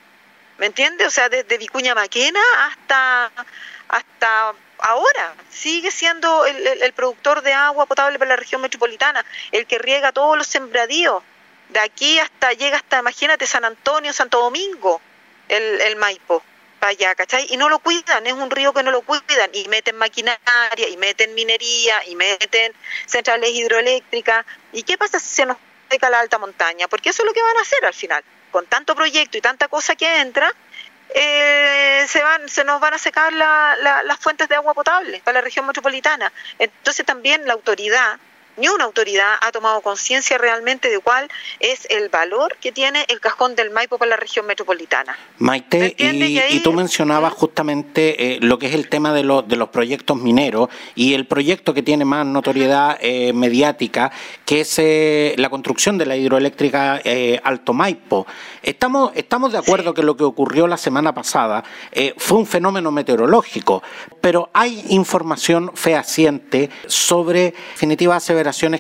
¿Me 0.58 0.68
entiendes? 0.68 1.08
O 1.08 1.12
sea, 1.12 1.30
desde 1.30 1.58
Vicuña 1.58 1.96
Maquena 1.96 2.42
hasta 2.60 3.32
hasta 3.88 4.54
ahora 4.80 5.36
sigue 5.50 5.92
siendo 5.92 6.46
el, 6.46 6.94
productor 6.94 7.42
de 7.42 7.54
agua 7.54 7.86
potable 7.86 8.18
para 8.18 8.30
la 8.30 8.36
región 8.36 8.62
metropolitana, 8.62 9.26
el 9.52 9.68
que 9.68 9.78
riega 9.78 10.12
todos 10.12 10.38
los 10.38 10.48
sembradíos. 10.48 11.24
De 11.70 11.80
aquí 11.80 12.20
hasta 12.20 12.54
llega 12.54 12.78
hasta, 12.78 13.00
imagínate, 13.00 13.46
San 13.46 13.66
Antonio, 13.66 14.14
Santo 14.14 14.40
Domingo, 14.40 15.00
el, 15.48 15.82
el 15.82 15.96
Maipo, 15.96 16.44
para 16.84 16.92
allá, 16.92 17.16
¿cachai? 17.16 17.48
Y 17.50 17.56
no 17.56 17.70
lo 17.70 17.80
cuidan, 17.80 18.28
es 18.28 18.34
un 18.34 18.52
río 18.52 18.74
que 18.74 18.84
no 18.84 18.92
lo 18.92 19.04
cuidan, 19.04 19.50
y 19.54 19.70
meten 19.70 19.96
maquinaria, 19.96 20.90
y 20.90 20.98
meten 20.98 21.34
minería, 21.34 21.96
y 22.08 22.16
meten 22.18 22.74
centrales 23.06 23.52
hidroeléctricas. 23.52 24.46
¿Y 24.74 24.84
qué 24.84 24.98
pasa 24.98 25.18
si 25.18 25.34
se 25.34 25.46
nos 25.46 25.56
seca 25.90 26.10
la 26.10 26.20
alta 26.20 26.40
montaña? 26.40 26.90
Porque 26.90 27.12
eso 27.12 27.24
es 27.24 27.28
lo 27.28 27.34
que 27.34 27.42
van 27.42 27.56
a 27.56 27.62
hacer 27.62 27.86
al 27.86 27.94
final. 27.94 28.22
Con 28.52 28.66
tanto 28.66 28.96
proyecto 28.96 29.38
y 29.38 29.42
tanta 29.42 29.70
cosa 29.70 29.96
que 29.96 30.20
entra, 30.20 30.54
eh, 31.16 32.06
se 32.06 32.22
van 32.22 32.50
se 32.50 32.66
nos 32.66 32.82
van 32.82 32.96
a 32.96 32.98
secar 32.98 33.32
las 33.32 34.20
fuentes 34.20 34.50
de 34.50 34.56
agua 34.56 34.74
potable 34.74 35.22
para 35.24 35.36
la 35.36 35.42
región 35.42 35.66
metropolitana. 35.66 36.34
Entonces 36.60 37.06
también 37.06 37.48
la 37.48 37.54
autoridad 37.54 38.20
ni 38.58 38.68
una 38.68 38.86
autoridad 38.86 39.36
ha 39.42 39.52
tomado 39.52 39.82
conciencia 39.82 40.38
realmente 40.38 40.90
de 40.90 41.00
cuál 41.00 41.30
es 41.60 41.88
el 41.90 42.10
valor 42.10 42.58
que 42.60 42.72
tiene 42.72 43.06
el 43.08 43.20
cajón 43.20 43.56
del 43.56 43.72
Maipo 43.72 43.98
para 43.98 44.10
la 44.10 44.18
región 44.18 44.46
metropolitana. 44.46 45.18
Maite, 45.40 45.96
y, 45.98 46.60
tú 46.60 46.74
mencionabas 46.74 47.34
justamente 47.34 48.36
eh, 48.36 48.40
lo 48.42 48.60
que 48.60 48.68
es 48.68 48.76
el 48.76 48.90
tema 48.90 49.14
de, 49.14 49.24
los 49.24 49.48
de 49.48 49.56
los 49.56 49.70
proyectos 49.70 50.18
mineros 50.18 50.70
y 50.96 51.14
el 51.14 51.26
proyecto 51.26 51.74
que 51.74 51.82
tiene 51.82 52.06
más 52.06 52.26
notoriedad 52.26 52.98
eh, 53.02 53.34
mediática, 53.34 54.12
que 54.46 54.62
es 54.62 54.80
eh, 54.80 55.36
la 55.38 55.50
construcción 55.50 55.98
de 55.98 56.06
la 56.06 56.16
hidroeléctrica 56.16 57.02
Alto 57.44 57.74
Maipo. 57.74 58.26
Estamos, 58.62 59.12
estamos 59.16 59.52
de 59.52 59.58
acuerdo 59.58 59.94
que 59.94 60.04
lo 60.04 60.16
que 60.16 60.24
ocurrió 60.24 60.68
la 60.68 60.78
semana 60.78 61.14
pasada 61.14 61.64
fue 62.18 62.38
un 62.38 62.46
fenómeno 62.46 62.92
meteorológico, 62.92 63.84
pero 64.22 64.50
hay 64.54 64.86
información 64.90 65.72
fehaciente 65.74 66.70
sobre 66.88 67.54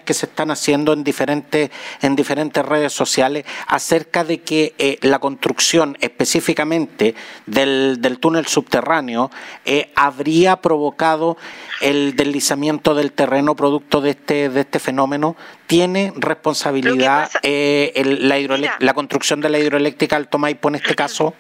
que 0.04 0.14
se 0.14 0.26
están 0.26 0.52
haciendo 0.52 0.94
en 0.94 1.04
diferentes, 1.04 1.72
en 2.02 2.16
diferentes 2.16 2.64
redes 2.66 2.94
sociales 2.94 3.46
acerca 3.68 4.24
de 4.24 4.42
que 4.42 4.74
eh, 4.78 4.98
la 5.02 5.20
construcción 5.20 5.98
específicamente 6.02 7.16
del, 7.46 7.98
del 8.00 8.20
túnel 8.20 8.46
subterráneo 8.46 9.32
eh, 9.66 9.92
habría 9.96 10.58
provocado 10.58 11.38
el 11.82 12.16
deslizamiento 12.16 12.94
del 12.94 13.12
terreno 13.12 13.56
producto 13.56 14.02
de 14.02 14.12
este, 14.12 14.50
de 14.50 14.62
este 14.62 14.80
fenómeno. 14.80 15.36
¿Tiene 15.68 16.14
responsabilidad 16.16 17.32
eh, 17.42 17.92
la, 18.20 18.78
la 18.80 18.94
construcción 18.94 19.42
de 19.42 19.50
la 19.50 19.60
hidroeléctrica 19.60 20.16
Alto 20.16 20.38
Maipo 20.38 20.70
en 20.70 20.76
este 20.76 20.96
caso? 20.96 21.34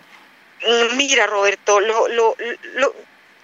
Mira, 0.96 1.27
Roberto, 1.27 1.80
lo, 1.80 2.08
lo, 2.08 2.36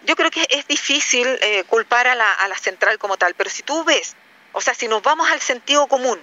yo 0.05 0.15
creo 0.15 0.31
que 0.31 0.47
es 0.49 0.65
difícil 0.67 1.27
culpar 1.67 2.07
a 2.07 2.15
la, 2.15 2.31
a 2.31 2.47
la 2.47 2.57
central 2.57 2.97
como 2.97 3.17
tal, 3.17 3.33
pero 3.35 3.49
si 3.49 3.61
tú 3.63 3.83
ves 3.83 4.15
o 4.51 4.61
sea, 4.61 4.73
si 4.73 4.87
nos 4.87 5.01
vamos 5.01 5.29
al 5.31 5.41
sentido 5.41 5.87
común, 5.87 6.19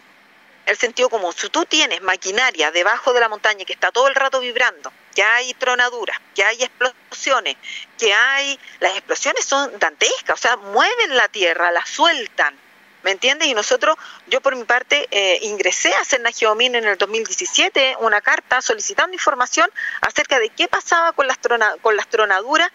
el 0.66 0.76
sentido 0.76 1.09
común, 1.09 1.33
si 1.37 1.49
tú 1.49 1.64
tienes 1.64 2.02
maquinaria 2.02 2.73
debajo 2.73 3.12
de 3.12 3.21
la 3.21 3.28
montaña 3.28 3.64
que 3.64 3.73
está 3.73 3.92
todo 3.92 4.09
el 4.09 4.14
rato 4.14 4.40
vibrando, 4.40 4.92
que 5.14 5.23
hay 5.23 5.54
tronaduras, 5.54 6.18
que 6.35 6.45
hay 6.45 6.62
explosiones, 6.62 7.56
que 7.99 8.12
hay... 8.12 8.59
Las 8.80 8.92
explosiones 8.97 9.45
son 9.45 9.78
dantescas, 9.78 10.35
o 10.35 10.42
sea, 10.42 10.56
mueven 10.56 11.16
la 11.16 11.28
tierra, 11.28 11.71
la 11.71 11.87
sueltan, 11.87 12.59
¿me 13.04 13.12
entiendes? 13.12 13.47
Y 13.47 13.54
nosotros, 13.54 13.97
yo 14.26 14.40
por 14.40 14.56
mi 14.56 14.64
parte, 14.64 15.06
eh, 15.12 15.38
ingresé 15.42 15.95
a 15.95 16.04
Cerna 16.04 16.33
Geomín 16.33 16.75
en 16.75 16.85
el 16.85 16.99
2017 16.99 17.97
una 18.00 18.21
carta 18.21 18.61
solicitando 18.61 19.14
información 19.14 19.71
acerca 20.00 20.40
de 20.40 20.49
qué 20.49 20.66
pasaba 20.66 21.12
con 21.12 21.28
las, 21.28 21.38
con 21.80 21.97
las 21.97 22.09
tronaduras 22.09 22.71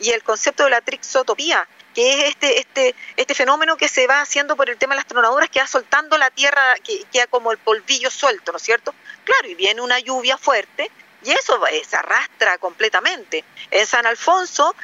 y 0.00 0.10
el 0.10 0.24
concepto 0.24 0.64
de 0.64 0.70
la 0.70 0.80
trixotopía, 0.80 1.68
que 1.96 2.12
es 2.12 2.24
este, 2.28 2.60
este, 2.60 2.94
este 3.16 3.34
fenómeno 3.34 3.78
que 3.78 3.88
se 3.88 4.06
va 4.06 4.20
haciendo 4.20 4.54
por 4.54 4.68
el 4.68 4.76
tema 4.76 4.94
de 4.94 4.96
las 4.96 5.06
tronaduras, 5.06 5.48
que 5.48 5.60
va 5.60 5.66
soltando 5.66 6.18
la 6.18 6.30
tierra, 6.30 6.74
que 6.84 7.04
queda 7.10 7.26
como 7.26 7.52
el 7.52 7.58
polvillo 7.58 8.10
suelto, 8.10 8.52
¿no 8.52 8.58
es 8.58 8.64
cierto? 8.64 8.94
Claro, 9.24 9.48
y 9.48 9.54
viene 9.54 9.80
una 9.80 9.98
lluvia 9.98 10.36
fuerte 10.36 10.90
y 11.22 11.30
eso 11.30 11.58
se 11.88 11.96
arrastra 11.96 12.58
completamente. 12.58 13.44
En 13.70 13.86
San 13.86 14.04
Alfonso 14.04 14.76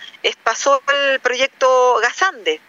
pasó 0.43 0.83
el 0.89 1.21
proyecto 1.21 1.99
Gazande, 2.01 2.63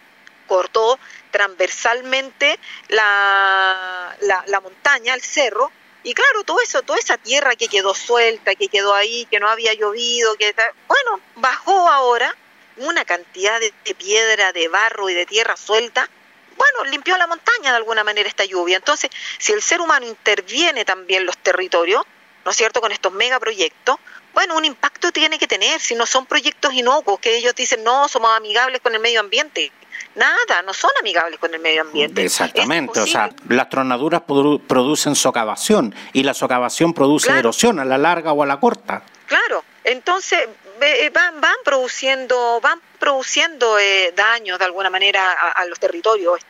cortó 0.46 0.98
transversalmente 1.30 2.58
la, 2.88 4.14
la, 4.20 4.44
la 4.46 4.60
montaña, 4.60 5.14
el 5.14 5.22
cerro, 5.22 5.72
y 6.02 6.12
claro, 6.12 6.44
todo 6.44 6.60
eso, 6.60 6.82
toda 6.82 6.98
esa 6.98 7.16
tierra 7.16 7.56
que 7.56 7.68
quedó 7.68 7.94
suelta, 7.94 8.54
que 8.54 8.68
quedó 8.68 8.94
ahí, 8.94 9.26
que 9.30 9.40
no 9.40 9.48
había 9.48 9.72
llovido, 9.72 10.34
que 10.34 10.54
bueno, 10.86 11.20
bajó 11.36 11.88
ahora 11.88 12.36
una 12.76 13.04
cantidad 13.04 13.60
de, 13.60 13.94
piedra, 13.94 14.52
de 14.52 14.68
barro 14.68 15.08
y 15.08 15.14
de 15.14 15.26
tierra 15.26 15.56
suelta, 15.56 16.08
bueno, 16.56 16.90
limpió 16.90 17.16
la 17.16 17.26
montaña 17.26 17.70
de 17.70 17.76
alguna 17.76 18.04
manera 18.04 18.28
esta 18.28 18.44
lluvia. 18.44 18.76
Entonces, 18.76 19.10
si 19.38 19.52
el 19.52 19.62
ser 19.62 19.80
humano 19.80 20.06
interviene 20.06 20.84
también 20.84 21.26
los 21.26 21.36
territorios, 21.38 22.02
¿no 22.44 22.50
es 22.50 22.56
cierto?, 22.56 22.80
con 22.80 22.92
estos 22.92 23.12
megaproyectos, 23.12 23.96
bueno, 24.34 24.56
un 24.56 24.64
impacto 24.64 25.12
tiene 25.12 25.38
que 25.38 25.46
tener, 25.46 25.80
si 25.80 25.94
no 25.94 26.06
son 26.06 26.26
proyectos 26.26 26.74
inocuos, 26.74 27.20
que 27.20 27.36
ellos 27.36 27.54
dicen, 27.54 27.84
no, 27.84 28.08
somos 28.08 28.36
amigables 28.36 28.80
con 28.80 28.94
el 28.94 29.00
medio 29.00 29.20
ambiente. 29.20 29.70
nada, 30.16 30.62
no 30.64 30.74
son 30.74 30.90
amigables 31.00 31.38
con 31.38 31.54
el 31.54 31.60
medio 31.60 31.82
ambiente. 31.82 32.24
Exactamente, 32.24 33.00
o 33.00 33.06
sea, 33.06 33.30
las 33.48 33.68
tronaduras 33.68 34.22
producen 34.22 35.14
socavación 35.14 35.94
y 36.12 36.24
la 36.24 36.34
socavación 36.34 36.92
produce 36.92 37.30
erosión 37.30 37.78
a 37.78 37.84
la 37.84 37.96
larga 37.96 38.32
o 38.32 38.42
a 38.42 38.46
la 38.46 38.58
corta. 38.58 39.02
Claro, 39.26 39.64
entonces 39.84 40.48
eh, 40.84 41.10
van, 41.10 41.40
van 41.40 41.56
produciendo, 41.64 42.60
van 42.60 42.80
produciendo 42.98 43.78
eh, 43.78 44.12
daños 44.14 44.58
de 44.58 44.66
alguna 44.66 44.90
manera 44.90 45.32
a, 45.32 45.64
los 45.64 45.80
territorios 45.80 46.40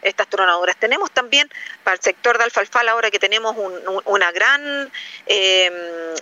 estas 0.00 0.26
tronaduras. 0.28 0.76
Tenemos 0.76 1.10
también 1.10 1.48
para 1.84 1.94
el 1.94 2.00
sector 2.00 2.38
de 2.38 2.44
alfalfal 2.44 2.88
ahora 2.88 3.10
que 3.10 3.18
tenemos 3.18 3.54
una 4.06 4.32
gran 4.32 4.90
em, 5.26 5.74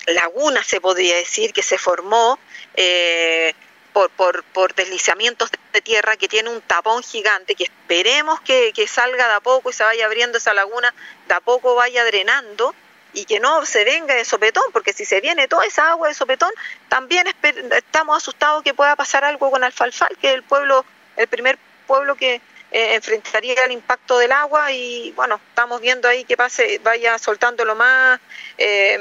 laguna, 0.08 0.64
se 0.64 0.80
podría 0.80 1.16
decir, 1.16 1.52
que 1.52 1.62
se 1.62 1.78
formó 1.78 2.38
eh, 2.74 3.54
por, 3.92 4.10
por, 4.10 4.42
por, 4.44 4.74
deslizamientos 4.74 5.50
de 5.72 5.80
tierra 5.80 6.16
que 6.16 6.28
tiene 6.28 6.50
un 6.50 6.60
tapón 6.62 7.02
gigante 7.02 7.54
que 7.54 7.64
esperemos 7.64 8.40
que 8.40 8.86
salga 8.88 9.28
de 9.28 9.34
a 9.34 9.40
poco 9.40 9.70
y 9.70 9.72
se 9.72 9.84
vaya 9.84 10.06
abriendo 10.06 10.38
esa 10.38 10.54
laguna, 10.54 10.92
de 11.28 11.34
a 11.34 11.40
poco 11.40 11.74
vaya 11.74 12.04
drenando 12.04 12.74
y 13.12 13.24
que 13.24 13.40
no 13.40 13.64
se 13.66 13.84
venga 13.84 14.14
de 14.14 14.24
sopetón, 14.24 14.64
porque 14.72 14.92
si 14.92 15.04
se 15.04 15.20
viene 15.20 15.48
toda 15.48 15.64
esa 15.64 15.90
agua 15.90 16.08
de 16.08 16.14
sopetón, 16.14 16.50
también 16.88 17.26
estamos 17.72 18.16
asustados 18.16 18.62
que 18.62 18.74
pueda 18.74 18.96
pasar 18.96 19.24
algo 19.24 19.50
con 19.50 19.64
Alfalfal, 19.64 20.16
que 20.20 20.28
es 20.28 20.34
el 20.34 20.42
pueblo, 20.42 20.84
el 21.16 21.28
primer 21.28 21.58
pueblo 21.86 22.14
que 22.14 22.40
eh, 22.72 22.94
enfrentaría 22.94 23.64
el 23.64 23.72
impacto 23.72 24.18
del 24.18 24.30
agua 24.30 24.70
y 24.70 25.10
bueno, 25.12 25.40
estamos 25.48 25.80
viendo 25.80 26.06
ahí 26.06 26.24
que 26.24 26.36
pase, 26.36 26.80
vaya 26.84 27.18
soltando 27.18 27.64
lo 27.64 27.74
más 27.74 28.20
eh, 28.56 28.96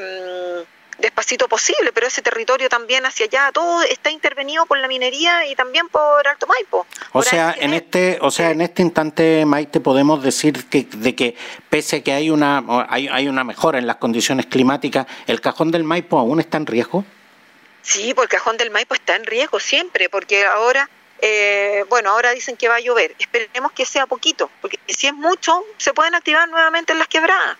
despacito 1.20 1.50
posible, 1.50 1.92
pero 1.92 2.08
ese 2.08 2.22
territorio 2.22 2.70
también 2.70 3.06
hacia 3.06 3.26
allá, 3.26 3.52
todo 3.52 3.82
está 3.84 4.10
intervenido 4.10 4.66
por 4.66 4.78
la 4.78 4.88
minería 4.88 5.46
y 5.48 5.56
también 5.56 5.90
por 5.90 6.26
Alto 6.26 6.48
Maipo. 6.48 6.88
O 7.12 7.22
sea, 7.22 7.54
en 7.60 7.74
este, 7.74 8.18
o 8.22 8.32
sea, 8.32 8.52
en 8.52 8.62
este 8.62 8.82
instante, 8.82 9.46
Maite, 9.46 9.82
podemos 9.82 10.24
decir 10.24 10.70
que 10.70 10.88
de 10.90 11.16
que 11.16 11.36
pese 11.70 11.98
a 11.98 12.04
que 12.04 12.14
hay 12.14 12.30
una 12.30 12.64
hay, 12.88 13.10
hay 13.10 13.28
una 13.28 13.44
mejora 13.44 13.80
en 13.80 13.88
las 13.88 13.98
condiciones 13.98 14.46
climáticas, 14.46 15.08
el 15.28 15.42
cajón 15.42 15.72
del 15.72 15.84
Maipo 15.84 16.18
aún 16.18 16.40
está 16.40 16.58
en 16.58 16.66
riesgo. 16.66 17.04
Sí, 17.82 18.14
porque 18.14 18.38
el 18.38 18.42
cajón 18.42 18.58
del 18.58 18.72
Maipo 18.72 18.94
está 18.94 19.18
en 19.18 19.26
riesgo 19.26 19.60
siempre, 19.60 20.08
porque 20.08 20.46
ahora 20.46 20.90
eh, 21.22 21.84
bueno, 21.90 22.12
ahora 22.12 22.32
dicen 22.32 22.56
que 22.56 22.70
va 22.70 22.76
a 22.76 22.80
llover. 22.80 23.14
Esperemos 23.20 23.74
que 23.74 23.86
sea 23.86 24.06
poquito, 24.06 24.50
porque 24.62 24.80
si 24.88 25.08
es 25.08 25.14
mucho, 25.14 25.66
se 25.78 25.94
pueden 25.94 26.16
activar 26.16 26.48
nuevamente 26.48 26.94
las 26.96 27.10
quebradas 27.10 27.58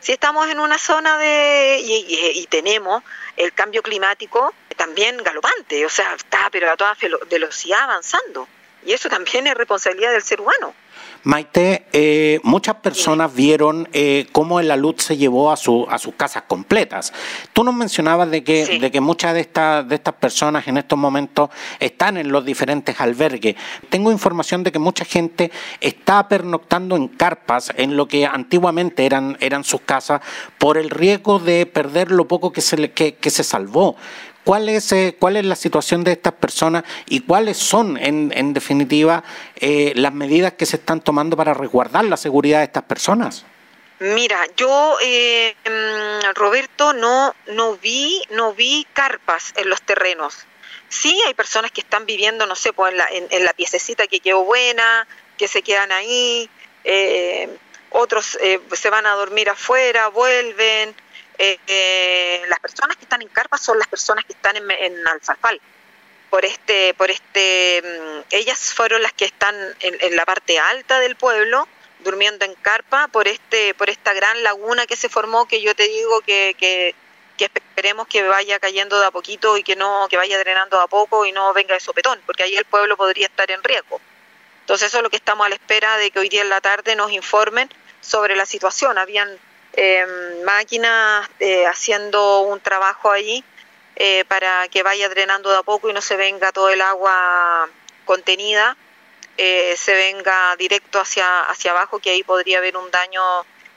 si 0.00 0.12
estamos 0.12 0.48
en 0.48 0.60
una 0.60 0.78
zona 0.78 1.18
de 1.18 1.80
y, 1.80 2.46
tenemos 2.48 3.02
el 3.36 3.52
cambio 3.52 3.82
climático 3.82 4.54
también 4.76 5.16
galopante, 5.18 5.84
o 5.84 5.88
sea, 5.88 6.14
está 6.14 6.48
pero 6.50 6.70
a 6.70 6.76
toda 6.76 6.96
velocidad 7.28 7.80
avanzando. 7.80 8.48
Y 8.84 8.92
eso 8.92 9.08
también 9.08 9.46
es 9.46 9.54
responsabilidad 9.54 10.12
del 10.12 10.22
ser 10.22 10.40
humano. 10.40 10.72
Maite, 11.24 11.86
eh, 11.92 12.40
muchas 12.44 12.76
personas 12.76 13.34
vieron 13.34 13.88
eh, 13.92 14.26
cómo 14.32 14.60
la 14.62 14.76
luz 14.76 15.02
se 15.02 15.16
llevó 15.16 15.50
a, 15.50 15.56
su, 15.56 15.86
a 15.90 15.98
sus 15.98 16.14
casas 16.14 16.44
completas. 16.46 17.12
Tú 17.52 17.64
nos 17.64 17.74
mencionabas 17.74 18.30
de 18.30 18.44
que, 18.44 18.78
de 18.78 18.90
que 18.90 19.00
muchas 19.00 19.34
de 19.34 19.40
estas, 19.40 19.88
de 19.88 19.96
estas 19.96 20.14
personas 20.14 20.66
en 20.68 20.78
estos 20.78 20.98
momentos 20.98 21.50
están 21.80 22.16
en 22.16 22.30
los 22.30 22.44
diferentes 22.44 23.00
albergues. 23.00 23.56
Tengo 23.90 24.12
información 24.12 24.62
de 24.62 24.70
que 24.70 24.78
mucha 24.78 25.04
gente 25.04 25.50
está 25.80 26.28
pernoctando 26.28 26.96
en 26.96 27.08
carpas, 27.08 27.72
en 27.76 27.96
lo 27.96 28.06
que 28.06 28.24
antiguamente 28.24 29.04
eran, 29.04 29.36
eran 29.40 29.64
sus 29.64 29.80
casas, 29.80 30.20
por 30.56 30.78
el 30.78 30.88
riesgo 30.88 31.38
de 31.40 31.66
perder 31.66 32.10
lo 32.10 32.28
poco 32.28 32.52
que 32.52 32.60
se, 32.60 32.92
que, 32.92 33.14
que 33.16 33.30
se 33.30 33.42
salvó 33.42 33.96
cuál 34.48 34.70
es, 34.70 34.92
eh, 34.92 35.14
cuál 35.18 35.36
es 35.36 35.44
la 35.44 35.56
situación 35.56 36.04
de 36.04 36.12
estas 36.12 36.32
personas 36.32 36.82
y 37.04 37.20
cuáles 37.20 37.58
son, 37.58 37.98
en, 37.98 38.32
en 38.34 38.54
definitiva, 38.54 39.22
eh, 39.56 39.92
las 39.94 40.14
medidas 40.14 40.54
que 40.54 40.64
se 40.64 40.76
están 40.76 41.02
tomando 41.02 41.36
para 41.36 41.52
resguardar 41.52 42.06
la 42.06 42.16
seguridad 42.16 42.60
de 42.60 42.64
estas 42.64 42.84
personas. 42.84 43.44
Mira, 43.98 44.38
yo, 44.56 44.96
eh, 45.02 45.54
mm, 45.66 46.34
Roberto, 46.34 46.94
no, 46.94 47.34
no, 47.48 47.76
vi, 47.76 48.22
no 48.30 48.54
vi 48.54 48.86
carpas 48.94 49.52
en 49.54 49.68
los 49.68 49.82
terrenos. 49.82 50.46
Sí 50.88 51.20
hay 51.26 51.34
personas 51.34 51.70
que 51.70 51.82
están 51.82 52.06
viviendo, 52.06 52.46
no 52.46 52.56
sé, 52.56 52.72
pues 52.72 52.92
en 52.92 52.96
la, 52.96 53.06
en, 53.10 53.44
la 53.44 53.52
piececita 53.52 54.06
que 54.06 54.20
quedó 54.20 54.44
buena, 54.44 55.06
que 55.36 55.46
se 55.46 55.60
quedan 55.60 55.92
ahí, 55.92 56.48
otros 57.90 58.38
se 58.72 58.88
van 58.88 59.04
a 59.04 59.12
dormir 59.12 59.50
afuera, 59.50 60.08
vuelven, 60.08 60.94
eh, 61.38 62.42
las 62.48 62.58
personas 62.58 62.96
que 62.96 63.04
están 63.04 63.22
en 63.22 63.28
carpa 63.28 63.58
son 63.58 63.78
las 63.78 63.88
personas 63.88 64.24
que 64.24 64.32
están 64.32 64.56
en, 64.56 64.70
en. 64.70 64.96
Por 66.30 66.44
este, 66.44 66.92
por 66.94 67.10
este, 67.10 67.82
mm, 67.82 68.24
ellas 68.30 68.74
fueron 68.74 69.02
las 69.02 69.12
que 69.12 69.24
están 69.24 69.54
en, 69.80 70.16
la 70.16 70.26
parte 70.26 70.58
alta 70.58 70.98
del 71.00 71.16
pueblo, 71.16 71.66
durmiendo 72.00 72.44
en 72.44 72.54
carpa, 72.54 73.08
por 73.08 73.28
este, 73.28 73.72
por 73.74 73.88
esta 73.88 74.12
gran 74.12 74.42
laguna 74.42 74.86
que 74.86 74.96
se 74.96 75.08
formó, 75.08 75.48
que 75.48 75.62
yo 75.62 75.74
te 75.74 75.88
digo 75.88 76.20
que, 76.20 76.54
que, 76.58 76.94
esperemos 77.38 78.08
que 78.08 78.24
vaya 78.24 78.58
cayendo 78.58 78.98
de 78.98 79.06
a 79.06 79.10
poquito 79.10 79.56
y 79.56 79.62
que 79.62 79.76
no, 79.76 80.08
que 80.10 80.16
vaya 80.16 80.38
drenando 80.38 80.76
de 80.76 80.82
a 80.82 80.86
poco 80.88 81.24
y 81.24 81.32
no 81.32 81.54
venga 81.54 81.74
de 81.74 81.80
sopetón, 81.80 82.20
porque 82.26 82.42
ahí 82.42 82.56
el 82.56 82.64
pueblo 82.64 82.96
podría 82.96 83.26
estar 83.26 83.50
en 83.50 83.62
riesgo. 83.62 84.00
Entonces 84.60 84.88
eso 84.88 84.98
es 84.98 85.02
lo 85.04 85.08
que 85.08 85.16
estamos 85.16 85.46
a 85.46 85.48
la 85.48 85.54
espera 85.54 85.96
de 85.96 86.10
que 86.10 86.18
hoy 86.18 86.28
día 86.28 86.42
en 86.42 86.50
la 86.50 86.60
tarde 86.60 86.94
nos 86.96 87.12
informen 87.12 87.70
sobre 88.00 88.36
la 88.36 88.44
situación. 88.44 88.98
Habían 88.98 89.38
eh, 89.80 90.42
máquinas 90.44 91.30
eh, 91.38 91.64
haciendo 91.64 92.40
un 92.40 92.58
trabajo 92.58 93.12
allí 93.12 93.44
eh, 93.94 94.24
para 94.26 94.66
que 94.66 94.82
vaya 94.82 95.08
drenando 95.08 95.50
de 95.50 95.58
a 95.58 95.62
poco 95.62 95.88
y 95.88 95.92
no 95.92 96.00
se 96.00 96.16
venga 96.16 96.50
todo 96.50 96.68
el 96.70 96.80
agua 96.80 97.68
contenida, 98.04 98.76
eh, 99.36 99.76
se 99.76 99.94
venga 99.94 100.56
directo 100.56 101.00
hacia, 101.00 101.42
hacia 101.42 101.70
abajo, 101.70 102.00
que 102.00 102.10
ahí 102.10 102.24
podría 102.24 102.58
haber 102.58 102.76
un 102.76 102.90
daño 102.90 103.22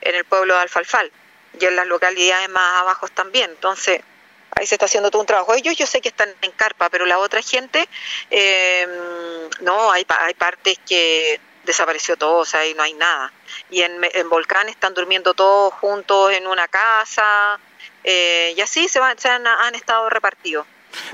en 0.01 0.15
el 0.15 0.25
pueblo 0.25 0.55
de 0.55 0.61
Alfalfal 0.61 1.11
y 1.59 1.65
en 1.65 1.75
las 1.75 1.85
localidades 1.85 2.49
más 2.49 2.81
abajo 2.81 3.07
también. 3.09 3.51
Entonces, 3.51 4.01
ahí 4.55 4.65
se 4.65 4.73
está 4.75 4.85
haciendo 4.87 5.11
todo 5.11 5.21
un 5.21 5.27
trabajo. 5.27 5.53
Ellos 5.53 5.77
yo 5.77 5.85
sé 5.85 6.01
que 6.01 6.09
están 6.09 6.33
en 6.41 6.51
carpa, 6.53 6.89
pero 6.89 7.05
la 7.05 7.19
otra 7.19 7.43
gente, 7.43 7.87
no, 9.61 9.91
hay, 9.91 10.03
hay 10.07 10.33
partes 10.33 10.79
que 10.87 11.39
desapareció 11.65 12.17
todo, 12.17 12.39
o 12.39 12.45
sea, 12.45 12.61
ahí 12.61 12.73
no 12.73 12.83
hay 12.83 12.93
nada. 12.93 13.31
Y 13.69 13.81
en, 13.81 13.99
en 14.13 14.29
Volcán 14.29 14.69
están 14.69 14.93
durmiendo 14.93 15.33
todos 15.33 15.73
juntos 15.75 16.33
en 16.33 16.47
una 16.47 16.67
casa, 16.67 17.59
eh, 18.03 18.53
y 18.55 18.61
así 18.61 18.87
se, 18.87 18.99
van, 18.99 19.17
se 19.17 19.29
han, 19.29 19.45
han 19.45 19.75
estado 19.75 20.09
repartidos. 20.09 20.65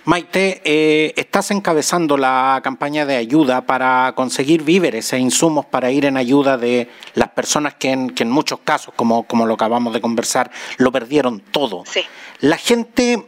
Maite, 0.05 0.61
eh, 0.63 1.13
estás 1.15 1.51
encabezando 1.51 2.17
la 2.17 2.59
campaña 2.63 3.05
de 3.05 3.15
ayuda 3.15 3.65
para 3.65 4.13
conseguir 4.15 4.63
víveres 4.63 5.13
e 5.13 5.19
insumos 5.19 5.65
para 5.65 5.91
ir 5.91 6.05
en 6.05 6.17
ayuda 6.17 6.57
de 6.57 6.89
las 7.13 7.29
personas 7.29 7.75
que 7.75 7.91
en, 7.91 8.09
que 8.09 8.23
en 8.23 8.31
muchos 8.31 8.59
casos, 8.61 8.93
como, 8.95 9.23
como 9.23 9.45
lo 9.45 9.53
acabamos 9.53 9.93
de 9.93 10.01
conversar, 10.01 10.51
lo 10.77 10.91
perdieron 10.91 11.39
todo. 11.39 11.83
Sí. 11.85 12.01
La 12.39 12.57
gente, 12.57 13.25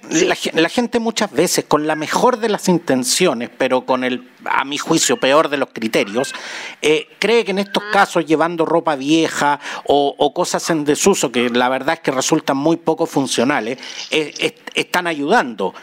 la, 0.53 0.69
gente 0.69 0.99
muchas 0.99 1.31
veces, 1.31 1.65
con 1.65 1.87
la 1.87 1.95
mejor 1.95 2.37
de 2.37 2.49
las 2.49 2.67
intenciones, 2.67 3.49
pero 3.57 3.83
con 3.85 4.03
el, 4.03 4.29
a 4.45 4.63
mi 4.63 4.77
juicio, 4.77 5.17
peor 5.17 5.49
de 5.49 5.57
los 5.57 5.69
criterios, 5.71 6.33
eh, 6.81 7.07
cree 7.19 7.43
que 7.43 7.51
en 7.51 7.59
estos 7.59 7.83
mm. 7.83 7.91
casos, 7.91 8.25
llevando 8.25 8.65
ropa 8.65 8.95
vieja 8.95 9.59
o, 9.85 10.33
cosas 10.33 10.69
en 10.69 10.85
desuso, 10.85 11.31
que 11.31 11.49
la 11.49 11.69
verdad 11.69 11.95
es 11.95 11.99
que 12.01 12.11
resultan 12.11 12.57
muy 12.57 12.77
poco 12.77 13.05
funcionales, 13.05 13.79
eh, 14.11 14.55
están 14.73 15.07
ayudando. 15.07 15.73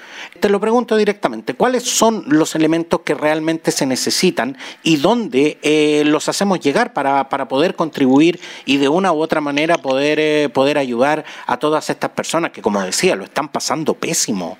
Te 0.41 0.49
lo 0.49 0.61
pregunto 0.61 0.97
directamente, 0.97 1.55
¿cuáles 1.55 1.83
son 1.83 2.25
los 2.29 2.55
elementos 2.55 3.01
que 3.01 3.15
realmente 3.15 3.71
se 3.71 3.87
necesitan 3.87 4.57
y 4.83 4.97
dónde 4.97 5.59
eh, 5.63 6.03
los 6.07 6.29
hacemos 6.29 6.61
llegar 6.61 6.93
para, 6.93 7.29
para, 7.29 7.49
poder 7.49 7.75
contribuir 7.75 8.41
y 8.65 8.79
de 8.79 8.89
una 8.89 9.13
u 9.13 9.21
otra 9.21 9.41
manera 9.41 9.79
poder, 9.79 10.51
poder 10.53 10.79
ayudar 10.79 11.25
a 11.47 11.59
todas 11.59 11.91
estas 11.91 12.11
personas 12.11 12.51
que, 12.51 12.63
como 12.63 12.83
decía, 12.83 13.17
lo 13.17 13.25
están 13.25 13.49
pasando 13.49 13.95
pésimo. 13.95 14.59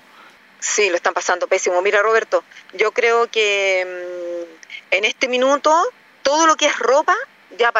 Sí, 0.67 0.89
lo 0.89 0.97
están 0.97 1.13
pasando 1.13 1.47
pésimo. 1.47 1.81
Mira, 1.81 2.01
Roberto, 2.01 2.43
yo 2.73 2.91
creo 2.91 3.27
que 3.31 3.85
mm, 3.87 4.95
en 4.95 5.05
este 5.05 5.29
minuto 5.29 5.73
todo 6.23 6.45
lo 6.45 6.57
que 6.57 6.65
es 6.65 6.77
ropa, 6.77 7.15
ya 7.57 7.71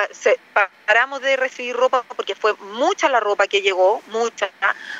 paramos 0.86 1.21
de 1.21 1.36
recibir 1.36 1.76
ropa 1.76 2.04
porque 2.15 2.34
fue 2.34 2.54
mucha 2.56 3.10
la 3.10 3.19
ropa 3.19 3.45
que 3.47 3.62
llegó, 3.62 4.02
mucha, 4.08 4.50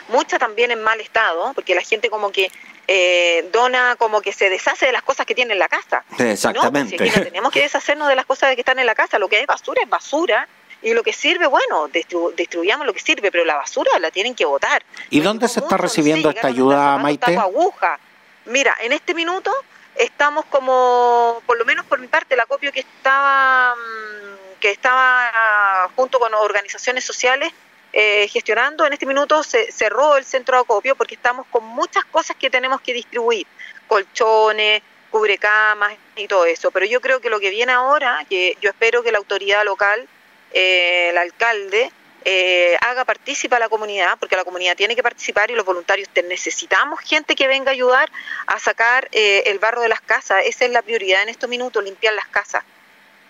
mucha 0.10 0.38
también 0.38 0.72
en 0.72 0.84
mal 0.84 1.00
estado, 1.00 1.54
porque 1.56 1.74
la 1.74 1.82
gente 1.82 2.10
como 2.10 2.30
que 2.30 2.52
eh, 2.88 3.50
dona, 3.54 3.96
como 3.98 4.20
que 4.22 4.34
se 4.34 4.50
deshace 4.50 4.88
de 4.88 4.92
las 4.92 5.04
cosas 5.04 5.26
que 5.26 5.34
tiene 5.34 5.54
en 5.54 5.60
la 5.60 5.70
casa. 5.70 6.04
Exactamente. 6.20 6.98
No, 6.98 7.24
tenemos 7.24 7.54
que 7.54 7.62
deshacernos 7.68 8.10
de 8.10 8.16
las 8.16 8.26
cosas 8.26 8.54
que 8.56 8.62
están 8.62 8.80
en 8.80 8.86
la 8.86 8.96
casa, 8.96 9.18
lo 9.18 9.30
que 9.30 9.40
es 9.40 9.48
basura 9.48 9.82
es 9.82 9.90
basura 9.90 10.48
y 10.82 10.94
lo 10.94 11.04
que 11.04 11.14
sirve, 11.14 11.48
bueno, 11.48 11.90
destruyamos 12.36 12.86
lo 12.86 12.94
que 12.94 13.00
sirve, 13.00 13.32
pero 13.32 13.46
la 13.46 13.56
basura 13.56 13.98
la 14.00 14.12
tienen 14.12 14.36
que 14.36 14.46
botar. 14.46 14.84
¿Y 15.10 15.22
dónde 15.22 15.48
se 15.48 15.60
está 15.60 15.78
recibiendo 15.78 16.30
esta 16.30 16.48
ayuda, 16.48 16.98
Maite? 16.98 17.36
Aguja. 17.36 18.00
Mira, 18.46 18.76
en 18.82 18.94
este 18.94 19.14
minuto 19.14 19.52
estamos 19.96 20.46
como, 20.46 21.42
por 21.46 21.58
lo 21.58 21.66
menos 21.66 21.86
por 21.86 22.00
mi 22.00 22.08
parte, 22.08 22.36
la 22.36 22.46
copio 22.46 22.72
que 22.72 22.82
estaba, 22.82 23.76
mm, 23.76 24.60
que 24.60 24.72
estaba 24.72 25.90
junto 25.96 26.20
con 26.20 26.34
organizaciones 26.34 27.04
sociales 27.04 27.52
eh, 27.94 28.28
gestionando, 28.28 28.86
en 28.86 28.94
este 28.94 29.06
minuto 29.06 29.42
se 29.44 29.72
cerró 29.72 30.18
el 30.18 30.26
centro 30.26 30.58
de 30.58 30.62
acopio 30.62 30.96
porque 30.96 31.16
estamos 31.16 31.48
con 31.48 31.64
muchas 31.64 32.06
cosas 32.06 32.36
que 32.36 32.50
tenemos 32.50 32.82
que 32.82 32.94
distribuir, 32.94 33.48
colchones, 33.88 34.84
cubre 35.10 35.38
camas 35.38 35.96
y 36.16 36.28
todo 36.28 36.46
eso. 36.46 36.70
Pero 36.72 36.86
yo 36.86 37.02
creo 37.02 37.20
que 37.22 37.30
lo 37.30 37.40
que 37.40 37.50
viene 37.50 37.72
ahora, 37.72 38.24
que 38.30 38.58
yo 38.62 38.70
espero 38.70 39.04
que 39.04 39.12
la 39.12 39.18
autoridad 39.18 39.66
local, 39.66 40.08
eh, 40.54 41.10
el 41.12 41.18
alcalde, 41.18 41.92
eh, 42.30 42.76
haga 42.82 43.06
partícipe 43.06 43.56
a 43.56 43.60
la 43.60 43.70
comunidad, 43.70 44.18
porque 44.20 44.36
la 44.36 44.44
comunidad 44.44 44.76
tiene 44.76 44.98
que 44.98 45.04
participar 45.04 45.50
y 45.50 45.56
los 45.56 45.66
voluntarios 45.66 46.10
necesitamos 46.28 47.00
gente 47.00 47.36
que 47.36 47.48
venga 47.48 47.72
a 47.72 47.74
ayudar 47.74 48.12
a 48.48 48.60
sacar 48.60 49.08
eh, 49.14 49.44
el 49.46 49.60
barro 49.60 49.82
de 49.82 49.88
las 49.88 50.02
casas. 50.02 50.44
Esa 50.46 50.66
es 50.66 50.72
la 50.72 50.82
prioridad 50.82 51.24
en 51.24 51.30
estos 51.30 51.50
minutos, 51.50 51.82
limpiar 51.84 52.14
las 52.16 52.28
casas. 52.28 52.64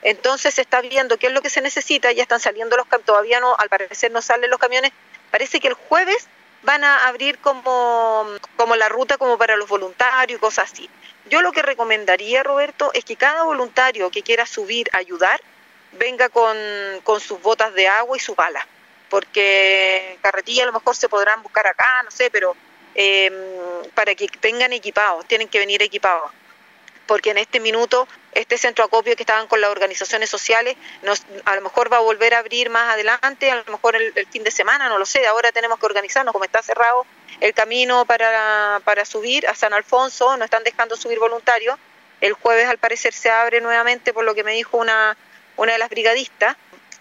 Entonces 0.02 0.56
se 0.56 0.62
está 0.62 0.82
viendo 0.82 1.18
qué 1.18 1.28
es 1.28 1.34
lo 1.34 1.44
que 1.44 1.52
se 1.52 1.62
necesita, 1.62 2.12
ya 2.12 2.24
están 2.24 2.40
saliendo 2.40 2.76
los 2.76 2.88
camiones, 2.88 3.06
todavía 3.06 3.40
no, 3.40 3.56
al 3.56 3.70
parecer 3.70 4.12
no 4.12 4.22
salen 4.24 4.50
los 4.50 4.60
camiones. 4.60 4.92
Parece 5.30 5.60
que 5.60 5.68
el 5.68 5.74
jueves 5.76 6.28
van 6.64 6.84
a 6.84 7.08
abrir 7.08 7.38
como, 7.38 8.26
como 8.56 8.76
la 8.76 8.90
ruta 8.90 9.18
como 9.18 9.38
para 9.38 9.58
los 9.58 9.70
voluntarios 9.70 10.38
y 10.38 10.42
cosas 10.42 10.72
así. 10.72 10.90
Yo 11.30 11.42
lo 11.42 11.52
que 11.52 11.62
recomendaría, 11.62 12.42
Roberto, 12.42 12.90
es 12.94 13.06
que 13.06 13.16
cada 13.16 13.44
voluntario 13.44 14.10
que 14.10 14.24
quiera 14.24 14.46
subir 14.46 14.90
a 14.94 14.98
ayudar 14.98 15.40
venga 15.98 16.30
con, 16.30 16.58
con 17.04 17.20
sus 17.20 17.42
botas 17.42 17.74
de 17.74 17.88
agua 17.88 18.18
y 18.18 18.20
su 18.20 18.36
bala, 18.36 18.66
porque 19.10 20.18
carretilla 20.22 20.64
a 20.64 20.68
lo 20.68 20.74
mejor 20.74 20.96
se 20.96 21.10
podrán 21.10 21.44
buscar 21.44 21.68
acá, 21.68 22.04
no 22.04 22.12
sé, 22.12 22.30
pero 22.30 22.56
eh, 22.96 23.32
para 23.94 24.16
que 24.16 24.28
vengan 24.42 24.74
equipados, 24.74 25.26
tienen 25.28 25.48
que 25.48 25.60
venir 25.60 25.82
equipados. 25.82 26.32
Porque 27.06 27.30
en 27.30 27.38
este 27.38 27.62
minuto 27.62 28.06
este 28.34 28.58
centro 28.58 28.84
acopio 28.84 29.16
que 29.16 29.24
estaban 29.24 29.48
con 29.48 29.62
las 29.62 29.70
organizaciones 29.70 30.30
sociales 30.30 30.76
nos, 31.04 31.24
a 31.46 31.56
lo 31.56 31.62
mejor 31.62 31.92
va 31.92 31.98
a 31.98 32.02
volver 32.02 32.34
a 32.34 32.40
abrir 32.40 32.70
más 32.70 32.94
adelante, 32.94 33.50
a 33.50 33.56
lo 33.56 33.72
mejor 33.72 33.96
el, 33.96 34.14
fin 34.28 34.44
de 34.44 34.52
semana, 34.52 34.90
no 34.90 34.98
lo 34.98 35.06
sé, 35.06 35.26
ahora 35.26 35.52
tenemos 35.52 35.80
que 35.80 35.86
organizarnos, 35.86 36.34
como 36.34 36.44
está 36.44 36.62
cerrado 36.62 37.06
el 37.40 37.54
camino 37.54 38.06
para, 38.06 38.82
para 38.84 39.06
subir 39.06 39.48
a 39.48 39.56
San 39.56 39.74
Alfonso, 39.74 40.36
no 40.38 40.44
están 40.44 40.64
dejando 40.64 40.96
subir 40.96 41.20
voluntarios, 41.20 41.80
el 42.20 42.34
jueves 42.34 42.68
al 42.68 42.78
parecer 42.78 43.14
se 43.14 43.30
abre 43.30 43.62
nuevamente 43.62 44.14
por 44.14 44.26
lo 44.26 44.36
que 44.36 44.44
me 44.44 44.54
dijo 44.54 44.78
una, 44.78 45.16
una 45.58 45.74
de 45.74 45.78
las 45.78 45.90
brigadistas, 45.90 46.56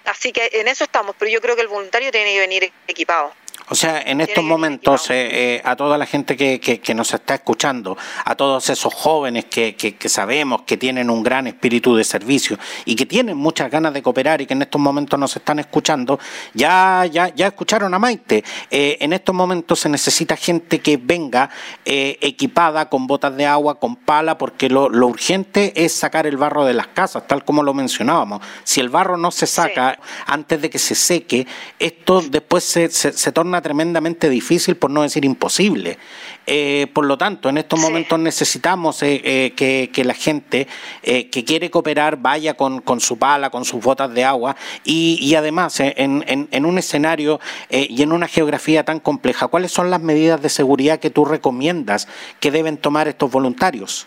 así 0.04 0.32
que 0.32 0.50
en 0.52 0.68
eso 0.68 0.84
estamos, 0.84 1.14
pero 1.18 1.30
yo 1.30 1.40
creo 1.40 1.56
que 1.56 1.62
el 1.62 1.68
voluntario 1.68 2.10
tiene 2.10 2.32
que 2.32 2.40
venir 2.40 2.72
equipado. 2.88 3.32
O 3.68 3.74
sea, 3.74 4.00
en 4.00 4.20
estos 4.20 4.44
momentos, 4.44 5.10
eh, 5.10 5.56
eh, 5.56 5.62
a 5.64 5.74
toda 5.74 5.98
la 5.98 6.06
gente 6.06 6.36
que, 6.36 6.60
que, 6.60 6.94
nos 6.94 7.12
está 7.12 7.34
escuchando, 7.34 7.98
a 8.24 8.36
todos 8.36 8.70
esos 8.70 8.94
jóvenes 8.94 9.46
que, 9.46 9.74
que, 9.74 10.08
sabemos 10.08 10.62
que 10.62 10.76
tienen 10.76 11.10
un 11.10 11.24
gran 11.24 11.48
espíritu 11.48 11.96
de 11.96 12.04
servicio 12.04 12.58
y 12.84 12.94
que 12.94 13.06
tienen 13.06 13.36
muchas 13.36 13.68
ganas 13.68 13.92
de 13.92 14.02
cooperar 14.02 14.40
y 14.40 14.46
que 14.46 14.54
en 14.54 14.62
estos 14.62 14.80
momentos 14.80 15.18
nos 15.18 15.34
están 15.34 15.58
escuchando, 15.58 16.20
ya, 16.54 17.06
ya, 17.10 17.34
ya 17.34 17.48
escucharon 17.48 17.92
a 17.92 17.98
Maite. 17.98 18.44
Eh, 18.70 18.98
en 19.00 19.12
estos 19.12 19.34
momentos 19.34 19.80
se 19.80 19.88
necesita 19.88 20.36
gente 20.36 20.78
que 20.78 20.96
venga 20.96 21.50
equipada 21.84 22.88
con 22.88 23.06
botas 23.08 23.36
de 23.36 23.46
agua, 23.46 23.80
con 23.80 23.96
pala, 23.96 24.38
porque 24.38 24.68
lo, 24.68 24.88
lo, 24.88 25.08
urgente 25.08 25.72
es 25.84 25.92
sacar 25.92 26.26
el 26.26 26.36
barro 26.36 26.64
de 26.64 26.74
las 26.74 26.88
casas, 26.88 27.26
tal 27.26 27.44
como 27.44 27.62
lo 27.62 27.74
mencionábamos. 27.74 28.40
Si 28.62 28.80
el 28.80 28.90
barro 28.90 29.16
no 29.16 29.30
se 29.32 29.46
saca 29.46 29.98
antes 30.26 30.62
de 30.62 30.70
que 30.70 30.78
se 30.78 30.94
seque, 30.94 31.46
esto 31.78 32.22
después 32.22 32.62
se, 32.62 32.90
se, 32.90 33.12
se 33.12 33.32
torna 33.32 33.45
tremendamente 33.62 34.28
difícil, 34.28 34.76
por 34.76 34.90
no 34.90 35.02
decir 35.02 35.24
imposible. 35.24 35.98
Eh, 36.46 36.86
por 36.92 37.04
lo 37.04 37.18
tanto, 37.18 37.48
en 37.48 37.58
estos 37.58 37.80
momentos 37.80 38.18
necesitamos 38.18 39.02
eh, 39.02 39.20
eh, 39.24 39.90
que, 39.92 40.04
la 40.04 40.14
gente 40.14 40.68
que 41.02 41.44
quiere 41.44 41.70
cooperar 41.70 42.16
vaya 42.16 42.54
con, 42.54 43.00
su 43.00 43.18
pala, 43.18 43.50
con 43.50 43.64
sus 43.64 43.82
botas 43.82 44.12
de 44.14 44.24
agua 44.24 44.56
y, 44.84 45.34
además 45.34 45.80
en, 45.80 46.64
un 46.64 46.78
escenario 46.78 47.40
y 47.70 48.02
en 48.02 48.12
una 48.12 48.28
geografía 48.28 48.84
tan 48.84 49.00
compleja, 49.00 49.48
¿cuáles 49.48 49.72
son 49.72 49.90
las 49.90 50.00
medidas 50.00 50.40
de 50.40 50.48
seguridad 50.48 51.00
que 51.00 51.10
tú 51.10 51.24
recomiendas 51.24 52.06
que 52.38 52.50
deben 52.50 52.76
tomar 52.76 53.08
estos 53.08 53.30
voluntarios? 53.30 54.06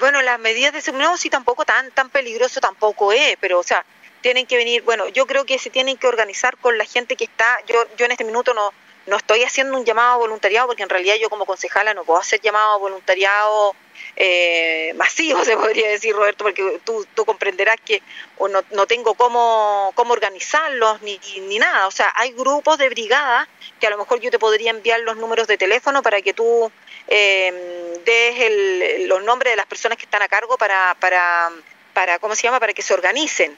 bueno, 0.00 0.22
las 0.22 0.38
medidas 0.38 0.72
de 0.72 0.80
seguridad, 0.80 1.10
no, 1.10 1.16
sí, 1.16 1.28
tampoco 1.28 1.64
tan, 1.64 1.90
tan 1.90 2.08
peligroso 2.08 2.60
tampoco 2.60 3.12
es, 3.12 3.36
pero 3.40 3.58
o 3.58 3.62
sea, 3.62 3.84
tienen 4.20 4.46
que 4.46 4.56
venir, 4.56 4.82
bueno, 4.82 5.08
yo 5.08 5.26
creo 5.26 5.44
que 5.44 5.58
se 5.58 5.70
tienen 5.70 5.96
que 5.96 6.06
organizar 6.06 6.56
con 6.58 6.78
la 6.78 6.84
gente 6.84 7.16
que 7.16 7.24
está, 7.24 7.60
yo, 7.66 7.84
yo 7.96 8.06
en 8.06 8.12
este 8.12 8.24
minuto 8.24 8.54
no, 8.54 8.72
no 9.08 9.16
estoy 9.16 9.42
haciendo 9.42 9.76
un 9.76 9.84
llamado 9.84 10.12
a 10.12 10.16
voluntariado 10.16 10.68
porque 10.68 10.82
en 10.82 10.88
realidad 10.88 11.16
yo 11.20 11.30
como 11.30 11.46
concejala 11.46 11.94
no 11.94 12.04
puedo 12.04 12.20
hacer 12.20 12.40
llamado 12.40 12.74
a 12.74 12.78
voluntariado 12.78 13.74
eh, 14.16 14.92
masivo, 14.96 15.44
se 15.44 15.56
podría 15.56 15.88
decir, 15.88 16.14
Roberto, 16.14 16.44
porque 16.44 16.80
tú, 16.84 17.06
tú 17.14 17.24
comprenderás 17.24 17.76
que 17.84 18.02
o 18.36 18.48
no, 18.48 18.62
no 18.72 18.86
tengo 18.86 19.14
cómo, 19.14 19.92
cómo 19.94 20.12
organizarlos 20.12 21.00
ni, 21.02 21.18
ni 21.48 21.58
nada. 21.58 21.86
O 21.86 21.90
sea, 21.90 22.12
hay 22.14 22.32
grupos 22.32 22.78
de 22.78 22.88
brigadas 22.88 23.48
que 23.80 23.86
a 23.86 23.90
lo 23.90 23.98
mejor 23.98 24.20
yo 24.20 24.30
te 24.30 24.38
podría 24.38 24.70
enviar 24.70 25.00
los 25.00 25.16
números 25.16 25.46
de 25.46 25.56
teléfono 25.56 26.02
para 26.02 26.20
que 26.20 26.34
tú 26.34 26.70
eh, 27.08 28.00
des 28.04 28.40
el, 28.40 29.08
los 29.08 29.22
nombres 29.22 29.52
de 29.52 29.56
las 29.56 29.66
personas 29.66 29.98
que 29.98 30.04
están 30.04 30.22
a 30.22 30.28
cargo 30.28 30.58
para, 30.58 30.96
para, 31.00 31.50
para, 31.94 32.18
¿cómo 32.18 32.34
se 32.34 32.42
llama?, 32.42 32.60
para 32.60 32.74
que 32.74 32.82
se 32.82 32.92
organicen 32.92 33.56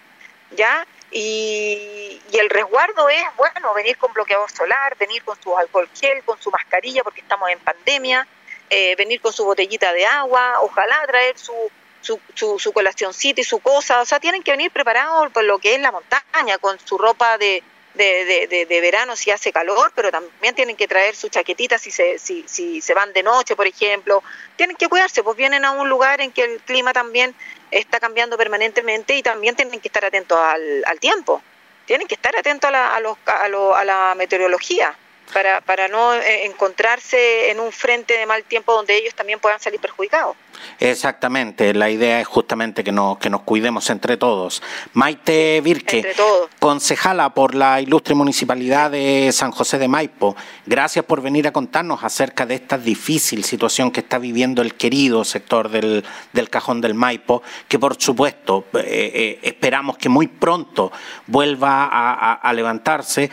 ¿ya? 0.51 0.87
Y, 1.11 2.21
el 2.33 2.49
resguardo 2.49 3.09
es, 3.09 3.25
bueno, 3.37 3.75
venir 3.75 3.99
con 3.99 4.13
bloqueador 4.13 4.51
solar, 4.51 4.97
venir 4.97 5.23
con 5.25 5.41
su 5.43 5.57
alcohol 5.57 5.89
gel, 5.95 6.23
con 6.25 6.41
su 6.41 6.51
mascarilla 6.51 7.03
porque 7.03 7.21
estamos 7.21 7.51
en 7.51 7.59
pandemia, 7.59 8.27
eh, 8.71 8.95
venir 8.97 9.21
con 9.21 9.33
su 9.33 9.45
botellita 9.45 9.93
de 9.93 10.07
agua, 10.07 10.61
ojalá 10.61 11.05
traer 11.07 11.37
su, 11.37 11.53
su, 12.01 12.21
su, 12.35 12.59
su 12.59 12.73
colacióncita 12.73 13.41
y 13.41 13.45
su 13.45 13.59
cosa, 13.59 14.01
o 14.01 14.05
sea, 14.05 14.21
tienen 14.21 14.43
que 14.43 14.53
venir 14.53 14.71
preparados 14.71 15.31
por 15.33 15.45
lo 15.45 15.59
que 15.59 15.75
es 15.75 15.81
la 15.81 15.91
montaña, 15.91 16.59
con 16.59 16.79
su 16.79 16.97
ropa 16.97 17.37
de, 17.37 17.63
de, 17.95 18.47
de, 18.49 18.67
de, 18.67 18.81
verano 18.81 19.17
si 19.17 19.31
hace 19.31 19.53
calor, 19.53 19.93
pero 19.95 20.11
también 20.11 20.55
tienen 20.55 20.77
que 20.77 20.87
traer 20.87 21.17
su 21.17 21.29
chaquetita 21.29 21.79
si 21.79 21.91
se, 21.91 22.19
si, 22.19 22.45
si 22.47 22.81
se 22.81 22.95
van 22.95 23.13
de 23.13 23.23
noche, 23.23 23.57
por 23.57 23.67
ejemplo. 23.67 24.23
Tienen 24.57 24.77
que 24.77 24.89
cuidarse, 24.89 25.23
pues 25.23 25.37
vienen 25.37 25.65
a 25.65 25.73
un 25.73 25.89
lugar 25.89 26.21
en 26.21 26.31
que 26.33 26.45
el 26.45 26.61
clima 26.61 26.93
también 26.93 27.35
está 27.71 27.99
cambiando 28.01 28.37
permanentemente 28.37 29.17
y 29.17 29.23
también 29.23 29.57
tienen 29.57 29.81
que 29.81 29.89
estar 29.89 30.05
atentos 30.05 30.39
al, 30.39 30.85
al 30.87 31.01
tiempo. 31.01 31.43
Tienen 31.87 32.07
que 32.07 32.15
estar 32.15 32.37
atentos 32.37 32.69
a 32.69 32.71
la, 32.71 32.95
a, 32.95 33.01
los, 33.01 33.19
a, 33.27 33.49
lo, 33.49 33.75
a 33.75 33.85
la 33.85 34.15
meteorología 34.17 34.97
para, 35.33 35.61
para 35.61 35.89
no 35.89 36.15
eh, 36.15 36.45
encontrarse 36.47 37.51
en 37.51 37.61
un 37.61 37.73
frente 37.73 38.15
de 38.17 38.27
mal 38.27 38.45
tiempo 38.45 38.73
donde 38.73 38.97
ellos 38.97 39.15
también 39.15 39.41
puedan 39.41 39.61
salir 39.61 39.81
perjudicados. 39.81 40.37
Exactamente, 40.79 41.75
la 41.75 41.91
idea 41.91 42.21
es 42.21 42.27
justamente 42.27 42.85
que 42.85 42.93
nos, 42.93 43.19
que 43.19 43.31
nos 43.31 43.43
cuidemos 43.43 43.91
entre 43.91 44.17
todos. 44.17 44.63
Maite 44.95 45.61
Virque, 45.63 46.15
concejala 46.59 47.35
por 47.35 47.55
la 47.55 47.81
ilustre 47.81 48.15
municipalidad 48.15 48.91
de 48.91 49.31
San 49.33 49.51
José 49.51 49.79
de 49.79 49.89
Maipo, 49.89 50.37
gracias 50.67 51.05
por 51.05 51.23
venir 51.23 51.47
a 51.47 51.53
contarnos 51.53 52.05
acerca 52.05 52.47
de 52.47 52.55
esta 52.55 52.79
difícil 52.79 53.45
situación 53.45 53.91
que 53.91 54.01
está 54.01 54.19
viviendo 54.19 54.63
el 54.63 54.75
querido 54.75 55.25
sector 55.25 55.69
del, 55.69 56.05
del 56.33 56.51
Cajón 56.51 56.81
del 56.81 56.95
Maipo, 56.95 57.43
que 57.69 57.79
por 57.79 58.01
supuesto 58.01 58.67
eh, 58.75 58.81
eh, 58.85 59.39
esperamos 59.43 59.99
que 59.99 60.09
muy 60.09 60.27
pronto 60.27 60.93
vuelva 61.27 61.89
a, 61.91 62.53
levantarse 62.53 63.31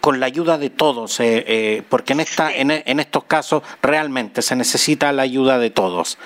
con 0.00 0.20
la 0.20 0.26
ayuda 0.26 0.58
de 0.58 0.70
todos. 0.70 1.18
Eh, 1.20 1.82
porque 1.88 2.12
en, 2.12 2.20
esta, 2.20 2.54
en, 2.54 3.00
estos 3.00 3.24
casos 3.24 3.62
realmente 3.82 4.42
se 4.42 4.56
necesita 4.56 5.12
la 5.12 5.22
ayuda 5.22 5.58
de 5.58 5.70
todos. 5.70 6.18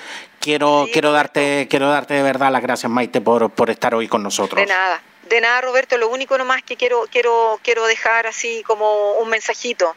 Quiero, 0.43 0.89
quiero, 0.93 1.13
darte, 1.13 1.69
quiero 1.71 1.89
darte 1.89 2.15
de 2.15 2.23
verdad 2.25 2.51
las 2.51 2.63
gracias, 2.63 2.91
Maite, 2.91 3.21
por, 3.21 3.51
por 3.51 3.71
estar 3.71 3.95
hoy 3.95 4.09
con 4.09 4.25
nosotros. 4.25 4.61
De 4.61 4.67
nada, 4.67 5.01
de 5.29 5.41
nada, 5.41 5.61
Roberto. 5.61 5.97
Lo 5.99 6.09
único 6.09 6.37
nomás 6.37 6.65
que 6.65 6.77
quiero, 6.77 7.07
quiero, 7.13 7.61
quiero 7.63 7.87
dejar 7.87 8.27
así 8.27 8.65
como 8.67 9.13
un 9.13 9.29
mensajito, 9.29 9.95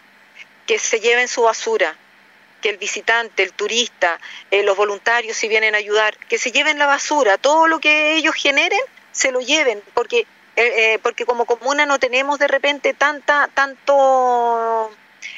que 0.67 0.77
se 0.77 0.99
lleven 0.99 1.27
su 1.27 1.41
basura, 1.41 1.95
que 2.61 2.69
el 2.69 2.77
visitante, 2.77 3.41
el 3.41 3.53
turista, 3.53 4.19
eh, 4.51 4.61
los 4.61 4.77
voluntarios 4.77 5.35
si 5.35 5.47
vienen 5.47 5.73
a 5.73 5.79
ayudar, 5.79 6.15
que 6.15 6.37
se 6.37 6.51
lleven 6.51 6.77
la 6.77 6.85
basura, 6.85 7.39
todo 7.39 7.67
lo 7.67 7.79
que 7.79 8.13
ellos 8.13 8.35
generen, 8.35 8.81
se 9.11 9.31
lo 9.31 9.39
lleven, 9.39 9.81
porque 9.95 10.27
eh, 10.57 10.99
porque 11.01 11.25
como 11.25 11.45
comuna 11.45 11.87
no 11.87 11.97
tenemos 11.97 12.37
de 12.37 12.47
repente 12.47 12.93
tanta 12.93 13.49
tanto 13.53 14.91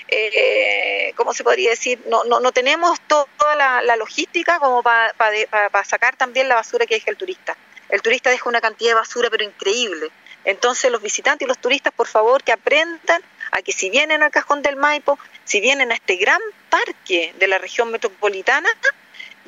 eh, 0.07 1.13
¿cómo 1.15 1.33
se 1.33 1.43
podría 1.43 1.71
decir? 1.71 2.01
No, 2.07 2.23
no, 2.23 2.39
no 2.39 2.51
tenemos 2.51 2.99
toda 3.07 3.55
la, 3.55 3.95
logística 3.95 4.59
como 4.59 4.83
para 4.83 5.83
sacar 5.85 6.15
también 6.15 6.47
la 6.47 6.55
basura 6.55 6.85
que 6.85 6.95
deja 6.95 7.11
el 7.11 7.17
turista. 7.17 7.57
El 7.89 8.01
turista 8.01 8.29
deja 8.29 8.49
una 8.49 8.61
cantidad 8.61 8.91
de 8.91 8.95
basura 8.95 9.29
pero 9.29 9.43
increíble. 9.43 10.09
Entonces 10.45 10.91
los 10.91 11.01
visitantes 11.01 11.45
y 11.45 11.47
los 11.47 11.57
turistas, 11.57 11.93
por 11.93 12.07
favor, 12.07 12.43
que 12.43 12.51
aprendan 12.51 13.21
a 13.51 13.61
que 13.61 13.71
si 13.71 13.89
vienen 13.89 14.23
al 14.23 14.31
Cajón 14.31 14.61
del 14.61 14.75
Maipo, 14.75 15.19
si 15.43 15.59
vienen 15.59 15.91
a 15.91 15.95
este 15.95 16.15
gran 16.15 16.41
parque 16.69 17.33
de 17.37 17.47
la 17.47 17.57
región 17.57 17.91
metropolitana, 17.91 18.69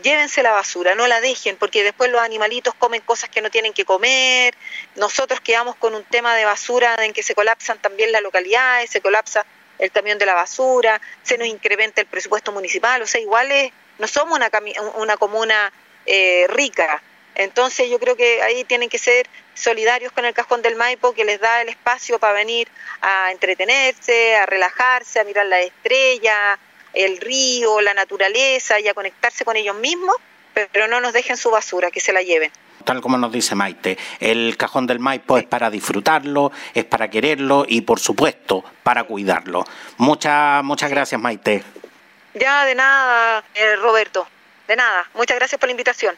llévense 0.01 0.43
la 0.43 0.51
basura, 0.51 0.95
no 0.95 1.07
la 1.07 1.21
dejen, 1.21 1.57
porque 1.57 1.83
después 1.83 2.11
los 2.11 2.21
animalitos 2.21 2.73
comen 2.73 3.01
cosas 3.01 3.29
que 3.29 3.41
no 3.41 3.49
tienen 3.49 3.73
que 3.73 3.85
comer. 3.85 4.55
Nosotros 4.95 5.39
quedamos 5.41 5.75
con 5.75 5.95
un 5.95 6.03
tema 6.03 6.35
de 6.35 6.45
basura 6.45 6.95
en 7.05 7.13
que 7.13 7.23
se 7.23 7.35
colapsan 7.35 7.79
también 7.79 8.11
las 8.11 8.21
localidades, 8.21 8.89
se 8.89 9.01
colapsa 9.01 9.45
el 9.79 9.91
camión 9.91 10.17
de 10.17 10.25
la 10.25 10.35
basura, 10.35 11.01
se 11.23 11.37
nos 11.37 11.47
incrementa 11.47 12.01
el 12.01 12.07
presupuesto 12.07 12.51
municipal, 12.51 13.01
o 13.01 13.07
sea, 13.07 13.21
igual 13.21 13.49
no 13.97 14.07
somos 14.07 14.37
una, 14.37 14.51
una 14.95 15.17
comuna 15.17 15.71
eh, 16.05 16.45
rica. 16.49 17.01
Entonces 17.35 17.89
yo 17.89 17.99
creo 17.99 18.15
que 18.15 18.41
ahí 18.41 18.63
tienen 18.65 18.89
que 18.89 18.97
ser 18.97 19.27
solidarios 19.53 20.11
con 20.11 20.25
el 20.25 20.33
Cajón 20.33 20.61
del 20.61 20.75
Maipo, 20.75 21.13
que 21.13 21.23
les 21.23 21.39
da 21.39 21.61
el 21.61 21.69
espacio 21.69 22.19
para 22.19 22.33
venir 22.33 22.67
a 23.01 23.31
entretenerse, 23.31 24.35
a 24.35 24.45
relajarse, 24.45 25.19
a 25.19 25.23
mirar 25.23 25.45
la 25.45 25.61
estrella, 25.61 26.59
el 26.93 27.17
río, 27.17 27.79
la 27.81 27.93
naturaleza 27.93 28.79
y 28.79 28.87
a 28.87 28.93
conectarse 28.93 29.45
con 29.45 29.55
ellos 29.55 29.75
mismos 29.75 30.15
pero 30.53 30.87
no 30.87 31.01
nos 31.01 31.13
dejen 31.13 31.37
su 31.37 31.51
basura, 31.51 31.91
que 31.91 31.99
se 31.99 32.13
la 32.13 32.21
lleven. 32.21 32.51
Tal 32.89 33.01
como 33.01 33.19
nos 33.19 33.31
dice 33.31 33.53
Maite, 33.53 33.99
el 34.19 34.57
cajón 34.57 34.87
del 34.87 34.97
Maipo 34.97 35.37
es 35.37 35.43
para 35.43 35.69
disfrutarlo, 35.69 36.51
es 36.73 36.85
para 36.85 37.07
quererlo 37.07 37.63
y 37.67 37.81
por 37.81 37.99
supuesto 37.99 38.63
para 38.81 39.03
cuidarlo. 39.03 39.63
Muchas, 39.97 40.63
muchas 40.63 40.89
gracias 40.89 41.21
Maite. 41.21 41.63
Ya, 42.33 42.65
de 42.65 42.73
nada, 42.73 43.43
eh, 43.53 43.75
Roberto, 43.75 44.27
de 44.67 44.75
nada. 44.75 45.07
Muchas 45.13 45.37
gracias 45.37 45.59
por 45.59 45.67
la 45.67 45.73
invitación. 45.73 46.15